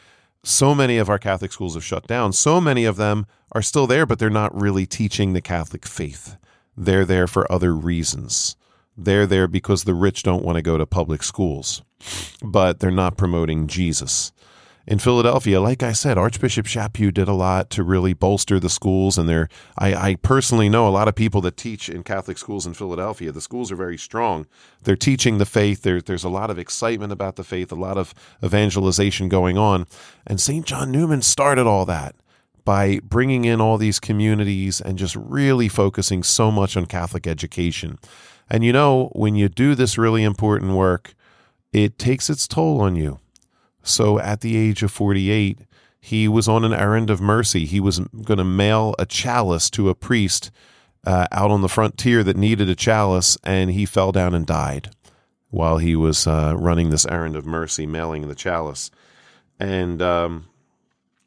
So 0.43 0.75
many 0.75 0.97
of 0.97 1.09
our 1.09 1.19
Catholic 1.19 1.51
schools 1.51 1.73
have 1.73 1.83
shut 1.83 2.05
down. 2.05 2.31
So 2.31 2.61
many 2.61 2.85
of 2.85 2.97
them 2.97 3.25
are 3.53 3.61
still 3.63 3.87
there, 3.87 4.05
but 4.05 4.19
they're 4.19 4.29
not 4.29 4.59
really 4.59 4.85
teaching 4.85 5.33
the 5.33 5.41
Catholic 5.41 5.85
faith. 5.85 6.37
They're 6.75 7.05
there 7.05 7.27
for 7.27 7.51
other 7.51 7.75
reasons. 7.75 8.55
They're 8.97 9.27
there 9.27 9.47
because 9.47 9.83
the 9.83 9.93
rich 9.93 10.23
don't 10.23 10.43
want 10.43 10.55
to 10.55 10.61
go 10.61 10.77
to 10.77 10.85
public 10.85 11.21
schools, 11.21 11.83
but 12.41 12.79
they're 12.79 12.91
not 12.91 13.17
promoting 13.17 13.67
Jesus. 13.67 14.31
In 14.87 14.99
Philadelphia, 14.99 15.59
like 15.59 15.83
I 15.83 15.91
said, 15.91 16.17
Archbishop 16.17 16.65
Chaput 16.65 17.13
did 17.13 17.27
a 17.27 17.33
lot 17.33 17.69
to 17.71 17.83
really 17.83 18.13
bolster 18.13 18.57
the 18.57 18.69
schools, 18.69 19.17
and 19.17 19.27
there, 19.27 19.49
I, 19.77 19.93
I 19.93 20.15
personally 20.15 20.69
know 20.69 20.87
a 20.87 20.89
lot 20.89 21.09
of 21.09 21.15
people 21.15 21.41
that 21.41 21.57
teach 21.57 21.89
in 21.89 22.03
Catholic 22.03 22.37
schools 22.37 22.65
in 22.65 22.73
Philadelphia. 22.73 23.33
The 23.33 23.41
schools 23.41 23.69
are 23.69 23.75
very 23.75 23.97
strong. 23.97 24.47
They're 24.83 24.95
teaching 24.95 25.39
the 25.39 25.45
faith. 25.45 25.81
There, 25.81 26.01
there's 26.01 26.23
a 26.23 26.29
lot 26.29 26.49
of 26.49 26.57
excitement 26.57 27.11
about 27.11 27.35
the 27.35 27.43
faith, 27.43 27.69
a 27.69 27.75
lot 27.75 27.97
of 27.97 28.13
evangelization 28.41 29.27
going 29.27 29.57
on, 29.57 29.87
and 30.25 30.39
St. 30.39 30.65
John 30.65 30.89
Neumann 30.89 31.21
started 31.21 31.67
all 31.67 31.85
that 31.85 32.15
by 32.63 32.99
bringing 33.03 33.43
in 33.43 33.59
all 33.59 33.77
these 33.77 33.99
communities 33.99 34.79
and 34.79 34.97
just 34.97 35.17
really 35.17 35.67
focusing 35.67 36.23
so 36.23 36.49
much 36.49 36.77
on 36.77 36.85
Catholic 36.85 37.27
education. 37.27 37.99
And 38.49 38.63
you 38.63 38.73
know, 38.73 39.09
when 39.13 39.35
you 39.35 39.49
do 39.49 39.75
this 39.75 39.97
really 39.97 40.23
important 40.23 40.73
work, 40.73 41.13
it 41.73 41.99
takes 41.99 42.29
its 42.29 42.47
toll 42.47 42.81
on 42.81 42.95
you. 42.95 43.19
So 43.83 44.19
at 44.19 44.41
the 44.41 44.57
age 44.57 44.83
of 44.83 44.91
48, 44.91 45.59
he 45.99 46.27
was 46.27 46.47
on 46.47 46.63
an 46.63 46.73
errand 46.73 47.09
of 47.09 47.19
mercy. 47.19 47.65
He 47.65 47.79
was 47.79 47.99
going 47.99 48.37
to 48.37 48.43
mail 48.43 48.95
a 48.97 49.05
chalice 49.05 49.69
to 49.71 49.89
a 49.89 49.95
priest 49.95 50.51
uh, 51.05 51.27
out 51.31 51.51
on 51.51 51.61
the 51.61 51.69
frontier 51.69 52.23
that 52.23 52.37
needed 52.37 52.69
a 52.69 52.75
chalice, 52.75 53.37
and 53.43 53.71
he 53.71 53.85
fell 53.85 54.11
down 54.11 54.33
and 54.33 54.45
died 54.45 54.89
while 55.49 55.77
he 55.77 55.95
was 55.95 56.27
uh, 56.27 56.53
running 56.57 56.89
this 56.89 57.05
errand 57.05 57.35
of 57.35 57.45
mercy, 57.45 57.85
mailing 57.85 58.27
the 58.27 58.35
chalice. 58.35 58.91
And 59.59 60.01
um, 60.01 60.47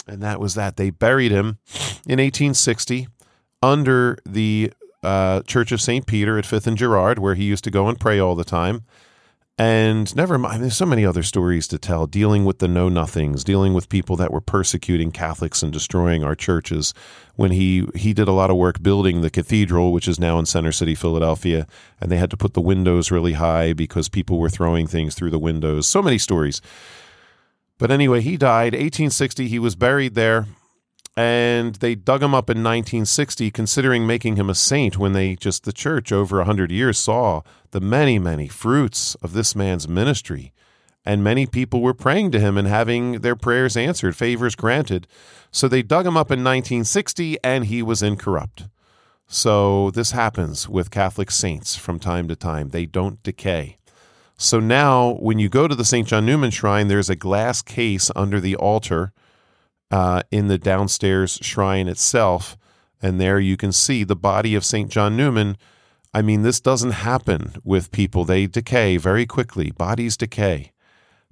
and 0.07 0.23
that 0.23 0.41
was 0.41 0.55
that. 0.55 0.77
They 0.77 0.91
buried 0.91 1.31
him 1.31 1.59
in 2.07 2.19
1860 2.19 3.09
under 3.63 4.19
the 4.27 4.73
uh, 5.03 5.43
Church 5.43 5.73
of 5.73 5.81
St. 5.81 6.07
Peter 6.07 6.39
at 6.39 6.47
Fifth 6.47 6.67
and 6.67 6.77
Girard, 6.77 7.19
where 7.19 7.35
he 7.35 7.45
used 7.45 7.65
to 7.65 7.71
go 7.71 7.89
and 7.89 7.99
pray 7.99 8.19
all 8.19 8.35
the 8.35 8.45
time. 8.45 8.83
And 9.59 10.17
never 10.17 10.39
mind, 10.39 10.63
there's 10.63 10.77
so 10.77 10.87
many 10.87 11.05
other 11.05 11.23
stories 11.23 11.69
to 11.69 11.79
tell, 11.79 12.07
dealing 12.07 12.47
with 12.47 12.61
the 12.61 12.69
know 12.69 12.89
nothings, 12.89 13.45
dealing 13.45 13.75
with 13.75 13.91
people 13.91 14.17
that 14.17 14.33
were 14.33 14.41
persecuting 14.41 15.11
Catholics 15.11 15.63
and 15.63 15.71
destroying 15.71 16.25
our 16.25 16.35
churches. 16.35 16.95
When 17.37 17.51
he, 17.51 17.87
he 17.95 18.15
did 18.15 18.27
a 18.27 18.33
lot 18.33 18.49
of 18.49 18.57
work 18.57 18.83
building 18.83 19.21
the 19.21 19.29
cathedral, 19.29 19.93
which 19.93 20.09
is 20.09 20.19
now 20.19 20.39
in 20.39 20.47
Center 20.47 20.73
City, 20.73 20.95
Philadelphia, 20.95 21.67
and 22.01 22.11
they 22.11 22.17
had 22.17 22.31
to 22.31 22.39
put 22.39 22.55
the 22.55 22.63
windows 22.63 23.11
really 23.11 23.35
high 23.35 23.75
because 23.75 24.09
people 24.09 24.39
were 24.39 24.49
throwing 24.49 24.87
things 24.87 25.15
through 25.15 25.31
the 25.31 25.39
windows. 25.39 25.87
So 25.87 26.01
many 26.01 26.17
stories. 26.17 26.63
But 27.77 27.91
anyway, 27.91 28.23
he 28.23 28.39
died 28.39 28.73
1860. 28.73 29.47
He 29.47 29.59
was 29.59 29.75
buried 29.75 30.15
there 30.15 30.47
and 31.21 31.75
they 31.77 31.95
dug 31.95 32.23
him 32.23 32.35
up 32.35 32.49
in 32.49 32.65
1960 32.65 33.51
considering 33.51 34.07
making 34.07 34.37
him 34.37 34.49
a 34.49 34.55
saint 34.55 34.97
when 34.97 35.13
they 35.13 35.37
just 35.37 35.65
the 35.65 35.73
church 35.73 36.13
over 36.13 36.37
a 36.37 36.49
100 36.49 36.73
years 36.73 36.99
saw 36.99 37.43
the 37.73 37.81
many 37.81 38.19
many 38.19 38.49
fruits 38.49 39.17
of 39.17 39.35
this 39.35 39.55
man's 39.55 39.87
ministry. 39.87 40.55
And 41.05 41.23
many 41.23 41.45
people 41.45 41.83
were 41.83 41.93
praying 41.93 42.31
to 42.31 42.41
him 42.41 42.57
and 42.57 42.67
having 42.67 43.21
their 43.21 43.37
prayers 43.37 43.77
answered 43.77 44.17
favors 44.17 44.55
granted. 44.55 45.07
So 45.51 45.69
they 45.69 45.83
dug 45.83 46.07
him 46.07 46.17
up 46.17 46.31
in 46.31 46.43
1960 46.43 47.37
and 47.45 47.67
he 47.67 47.83
was 47.83 48.03
incorrupt. 48.03 48.69
So 49.27 49.91
this 49.91 50.13
happens 50.13 50.71
with 50.71 50.91
catholic 50.91 51.31
saints 51.31 51.77
from 51.77 51.99
time 51.99 52.29
to 52.29 52.37
time. 52.37 52.71
They 52.71 52.87
don't 52.87 53.23
decay. 53.23 53.77
So 54.39 54.59
now 54.59 55.19
when 55.21 55.39
you 55.39 55.51
go 55.51 55.69
to 55.69 55.75
the 55.75 55.85
st 55.85 56.09
john 56.09 56.25
Neumann 56.25 56.51
shrine 56.51 56.89
there's 56.89 57.11
a 57.11 57.15
glass 57.15 57.61
case 57.61 58.11
under 58.17 58.41
the 58.41 58.57
altar 58.57 59.13
uh, 59.91 60.23
in 60.31 60.49
the 60.49 60.59
downstairs 60.59 61.39
shrine 61.43 61.89
itself. 61.89 62.57
And 63.03 63.21
there 63.21 63.41
you 63.41 63.57
can 63.57 63.73
see 63.73 64.05
the 64.05 64.17
body 64.17 64.55
of 64.55 64.65
St. 64.65 64.91
John 64.91 65.17
Neumann. 65.17 65.57
I 66.13 66.23
mean, 66.23 66.43
this 66.43 66.61
doesn't 66.61 66.91
happen 66.91 67.55
with 67.65 67.93
people, 67.93 68.25
they 68.25 68.47
decay 68.47 68.97
very 68.97 69.27
quickly, 69.27 69.71
bodies 69.71 70.17
decay. 70.17 70.73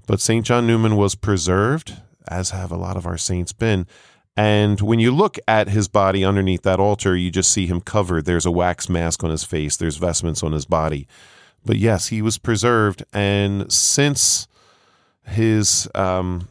But 0.07 0.21
St. 0.21 0.47
John 0.47 0.67
Neumann 0.67 0.97
was 0.97 1.15
preserved, 1.15 1.97
as 2.27 2.51
have 2.51 2.73
a 2.73 2.77
lot 2.77 2.97
of 2.97 3.07
our 3.07 3.19
saints 3.19 3.53
been. 3.53 3.87
And 4.37 4.81
when 4.81 5.01
you 5.01 5.11
look 5.11 5.37
at 5.49 5.69
his 5.69 5.89
body 5.89 6.25
underneath 6.25 6.63
that 6.63 6.79
altar, 6.79 7.17
you 7.17 7.31
just 7.31 7.53
see 7.53 7.67
him 7.67 7.81
covered. 7.81 8.25
There's 8.25 8.47
a 8.47 8.53
wax 8.53 8.89
mask 8.89 9.25
on 9.25 9.31
his 9.31 9.43
face, 9.45 9.77
there's 9.77 9.97
vestments 9.97 10.43
on 10.45 10.53
his 10.53 10.65
body. 10.65 11.09
But 11.65 11.77
yes, 11.77 12.07
he 12.07 12.23
was 12.23 12.39
preserved. 12.39 13.03
And 13.13 13.71
since 13.71 14.47
his, 15.25 15.89
um, 15.95 16.49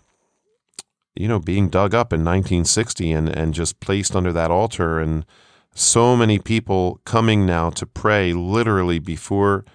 you 1.20 1.28
know, 1.28 1.40
being 1.40 1.70
dug 1.70 1.94
up 1.94 2.14
in 2.14 2.22
1960 2.22 3.12
and, 3.12 3.30
and 3.30 3.54
just 3.54 3.80
placed 3.80 4.16
under 4.16 4.32
that 4.34 4.52
altar, 4.52 5.00
and 5.00 5.26
so 5.74 6.16
many 6.16 6.40
people 6.40 7.00
coming 7.06 7.46
now 7.46 7.70
to 7.72 7.86
pray 7.86 8.34
literally 8.34 9.00
before 9.00 9.66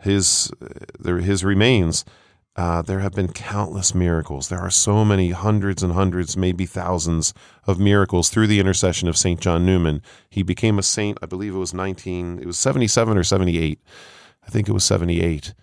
his, 0.00 0.50
his 1.04 1.44
remains. 1.44 2.04
Uh, 2.54 2.82
there 2.82 2.98
have 2.98 3.12
been 3.12 3.32
countless 3.32 3.94
miracles. 3.94 4.48
There 4.48 4.60
are 4.60 4.70
so 4.70 5.04
many 5.06 5.30
hundreds 5.30 5.82
and 5.82 5.94
hundreds, 5.94 6.36
maybe 6.36 6.66
thousands 6.66 7.32
of 7.66 7.78
miracles 7.78 8.28
through 8.28 8.46
the 8.46 8.60
intercession 8.60 9.08
of 9.08 9.16
St. 9.16 9.40
John 9.40 9.64
Neumann. 9.64 10.02
He 10.28 10.42
became 10.42 10.78
a 10.78 10.82
saint, 10.82 11.16
I 11.22 11.26
believe 11.26 11.54
it 11.54 11.58
was 11.58 11.72
19, 11.72 12.40
it 12.40 12.46
was 12.46 12.58
77 12.58 13.16
or 13.16 13.24
78. 13.24 13.80
I 14.46 14.50
think 14.50 14.68
it 14.68 14.72
was 14.72 14.84
78. 14.84 15.54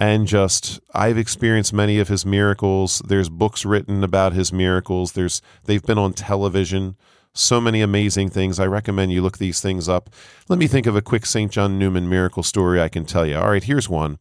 And 0.00 0.26
just, 0.26 0.80
I've 0.94 1.18
experienced 1.18 1.72
many 1.72 2.00
of 2.00 2.08
his 2.08 2.26
miracles. 2.26 3.00
There's 3.06 3.28
books 3.28 3.64
written 3.64 4.02
about 4.02 4.32
his 4.32 4.52
miracles. 4.52 5.12
There's, 5.12 5.40
they've 5.64 5.82
been 5.82 5.98
on 5.98 6.12
television. 6.12 6.96
So 7.34 7.60
many 7.60 7.80
amazing 7.80 8.30
things. 8.30 8.58
I 8.58 8.66
recommend 8.66 9.12
you 9.12 9.22
look 9.22 9.38
these 9.38 9.60
things 9.60 9.88
up. 9.88 10.10
Let 10.48 10.58
me 10.58 10.66
think 10.66 10.86
of 10.86 10.96
a 10.96 11.02
quick 11.02 11.24
St. 11.24 11.52
John 11.52 11.78
Neumann 11.78 12.08
miracle 12.08 12.42
story 12.42 12.80
I 12.80 12.88
can 12.88 13.04
tell 13.04 13.24
you. 13.24 13.36
All 13.36 13.50
right, 13.50 13.62
here's 13.62 13.88
one. 13.88 14.18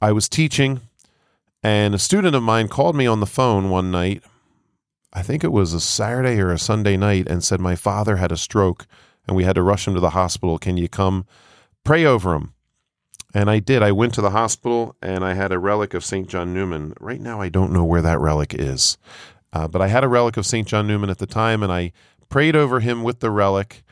I 0.00 0.12
was 0.12 0.28
teaching 0.28 0.80
and 1.62 1.94
a 1.94 1.98
student 1.98 2.34
of 2.34 2.42
mine 2.42 2.68
called 2.68 2.96
me 2.96 3.06
on 3.06 3.20
the 3.20 3.26
phone 3.26 3.70
one 3.70 3.90
night. 3.90 4.22
I 5.12 5.22
think 5.22 5.44
it 5.44 5.52
was 5.52 5.72
a 5.72 5.80
Saturday 5.80 6.40
or 6.40 6.50
a 6.50 6.58
Sunday 6.58 6.96
night 6.96 7.28
and 7.28 7.44
said, 7.44 7.60
My 7.60 7.76
father 7.76 8.16
had 8.16 8.32
a 8.32 8.36
stroke 8.36 8.86
and 9.26 9.36
we 9.36 9.44
had 9.44 9.54
to 9.54 9.62
rush 9.62 9.86
him 9.86 9.94
to 9.94 10.00
the 10.00 10.10
hospital. 10.10 10.58
Can 10.58 10.76
you 10.76 10.88
come 10.88 11.26
pray 11.84 12.04
over 12.04 12.34
him? 12.34 12.54
And 13.34 13.50
I 13.50 13.60
did. 13.60 13.82
I 13.82 13.92
went 13.92 14.14
to 14.14 14.20
the 14.20 14.30
hospital 14.30 14.94
and 15.00 15.24
I 15.24 15.34
had 15.34 15.52
a 15.52 15.58
relic 15.58 15.94
of 15.94 16.04
St. 16.04 16.28
John 16.28 16.52
Neumann. 16.52 16.94
Right 17.00 17.20
now, 17.20 17.40
I 17.40 17.48
don't 17.48 17.72
know 17.72 17.84
where 17.84 18.02
that 18.02 18.20
relic 18.20 18.54
is, 18.54 18.98
uh, 19.52 19.68
but 19.68 19.80
I 19.80 19.88
had 19.88 20.04
a 20.04 20.08
relic 20.08 20.36
of 20.36 20.46
St. 20.46 20.68
John 20.68 20.86
Neumann 20.86 21.10
at 21.10 21.18
the 21.18 21.26
time 21.26 21.62
and 21.62 21.72
I 21.72 21.92
prayed 22.28 22.56
over 22.56 22.80
him 22.80 23.02
with 23.02 23.20
the 23.20 23.30
relic 23.30 23.84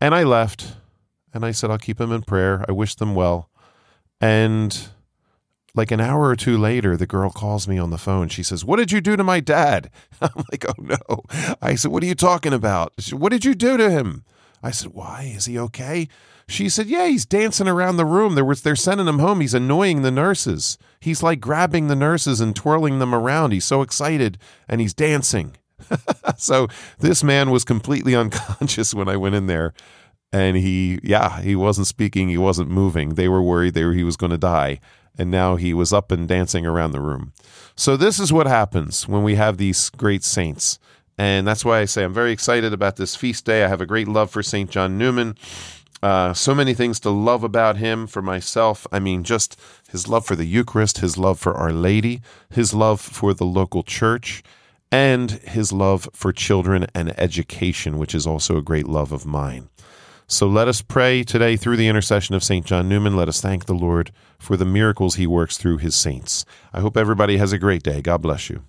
and 0.00 0.14
I 0.14 0.22
left 0.22 0.76
and 1.34 1.44
I 1.44 1.50
said, 1.50 1.70
I'll 1.70 1.78
keep 1.78 2.00
him 2.00 2.12
in 2.12 2.22
prayer. 2.22 2.64
I 2.68 2.72
wish 2.72 2.94
them 2.94 3.14
well. 3.14 3.50
And 4.20 4.88
like 5.74 5.90
an 5.90 6.00
hour 6.00 6.28
or 6.28 6.36
two 6.36 6.56
later, 6.58 6.96
the 6.96 7.06
girl 7.06 7.30
calls 7.30 7.68
me 7.68 7.78
on 7.78 7.90
the 7.90 7.98
phone. 7.98 8.28
She 8.28 8.42
says, 8.42 8.64
What 8.64 8.76
did 8.76 8.90
you 8.90 9.00
do 9.00 9.16
to 9.16 9.24
my 9.24 9.40
dad? 9.40 9.90
I'm 10.20 10.44
like, 10.50 10.64
Oh 10.66 10.74
no. 10.78 11.56
I 11.60 11.74
said, 11.74 11.90
What 11.92 12.02
are 12.02 12.06
you 12.06 12.14
talking 12.14 12.52
about? 12.52 12.92
Said, 12.98 13.18
What 13.18 13.32
did 13.32 13.44
you 13.44 13.54
do 13.54 13.76
to 13.76 13.90
him? 13.90 14.24
I 14.62 14.70
said, 14.70 14.92
Why? 14.92 15.32
Is 15.34 15.46
he 15.46 15.58
okay? 15.58 16.08
She 16.48 16.68
said, 16.68 16.86
Yeah, 16.86 17.06
he's 17.06 17.26
dancing 17.26 17.68
around 17.68 17.96
the 17.96 18.04
room. 18.04 18.34
There 18.34 18.44
was, 18.44 18.62
they're 18.62 18.76
sending 18.76 19.08
him 19.08 19.18
home. 19.18 19.40
He's 19.40 19.54
annoying 19.54 20.02
the 20.02 20.10
nurses. 20.10 20.78
He's 21.00 21.22
like 21.22 21.40
grabbing 21.40 21.88
the 21.88 21.96
nurses 21.96 22.40
and 22.40 22.54
twirling 22.56 22.98
them 22.98 23.14
around. 23.14 23.52
He's 23.52 23.64
so 23.64 23.82
excited 23.82 24.38
and 24.68 24.80
he's 24.80 24.94
dancing. 24.94 25.56
so 26.36 26.68
this 26.98 27.22
man 27.22 27.50
was 27.50 27.64
completely 27.64 28.14
unconscious 28.16 28.94
when 28.94 29.08
I 29.08 29.16
went 29.16 29.34
in 29.34 29.46
there. 29.46 29.74
And 30.32 30.56
he, 30.56 30.98
yeah, 31.02 31.40
he 31.40 31.56
wasn't 31.56 31.86
speaking. 31.86 32.28
He 32.28 32.36
wasn't 32.36 32.70
moving. 32.70 33.14
They 33.14 33.28
were 33.28 33.42
worried 33.42 33.74
they 33.74 33.84
were, 33.84 33.94
he 33.94 34.04
was 34.04 34.16
going 34.16 34.30
to 34.30 34.38
die 34.38 34.80
and 35.18 35.30
now 35.30 35.56
he 35.56 35.74
was 35.74 35.92
up 35.92 36.12
and 36.12 36.28
dancing 36.28 36.64
around 36.64 36.92
the 36.92 37.00
room. 37.00 37.32
So, 37.74 37.96
this 37.96 38.18
is 38.18 38.32
what 38.32 38.46
happens 38.46 39.08
when 39.08 39.22
we 39.22 39.34
have 39.34 39.56
these 39.56 39.90
great 39.90 40.24
saints. 40.24 40.78
And 41.18 41.46
that's 41.46 41.64
why 41.64 41.80
I 41.80 41.84
say 41.84 42.04
I'm 42.04 42.14
very 42.14 42.30
excited 42.30 42.72
about 42.72 42.96
this 42.96 43.16
feast 43.16 43.44
day. 43.44 43.64
I 43.64 43.68
have 43.68 43.80
a 43.80 43.86
great 43.86 44.08
love 44.08 44.30
for 44.30 44.42
St. 44.42 44.70
John 44.70 44.96
Neumann. 44.96 45.36
Uh, 46.00 46.32
so 46.32 46.54
many 46.54 46.74
things 46.74 47.00
to 47.00 47.10
love 47.10 47.42
about 47.42 47.76
him 47.76 48.06
for 48.06 48.22
myself. 48.22 48.86
I 48.92 49.00
mean, 49.00 49.24
just 49.24 49.60
his 49.90 50.08
love 50.08 50.24
for 50.24 50.36
the 50.36 50.44
Eucharist, 50.44 50.98
his 50.98 51.18
love 51.18 51.40
for 51.40 51.54
Our 51.54 51.72
Lady, 51.72 52.22
his 52.50 52.72
love 52.72 53.00
for 53.00 53.34
the 53.34 53.44
local 53.44 53.82
church, 53.82 54.44
and 54.92 55.32
his 55.32 55.72
love 55.72 56.08
for 56.12 56.32
children 56.32 56.86
and 56.94 57.18
education, 57.18 57.98
which 57.98 58.14
is 58.14 58.26
also 58.26 58.56
a 58.56 58.62
great 58.62 58.86
love 58.86 59.10
of 59.10 59.26
mine. 59.26 59.68
So 60.28 60.46
let 60.46 60.68
us 60.68 60.82
pray 60.82 61.24
today 61.24 61.56
through 61.56 61.78
the 61.78 61.88
intercession 61.88 62.34
of 62.34 62.44
St. 62.44 62.64
John 62.64 62.88
Neumann. 62.88 63.16
Let 63.16 63.28
us 63.28 63.40
thank 63.40 63.64
the 63.64 63.74
Lord 63.74 64.12
for 64.38 64.56
the 64.56 64.66
miracles 64.66 65.16
he 65.16 65.26
works 65.26 65.56
through 65.56 65.78
his 65.78 65.96
saints. 65.96 66.44
I 66.72 66.80
hope 66.80 66.96
everybody 66.96 67.38
has 67.38 67.52
a 67.52 67.58
great 67.58 67.82
day. 67.82 68.02
God 68.02 68.22
bless 68.22 68.48
you. 68.50 68.62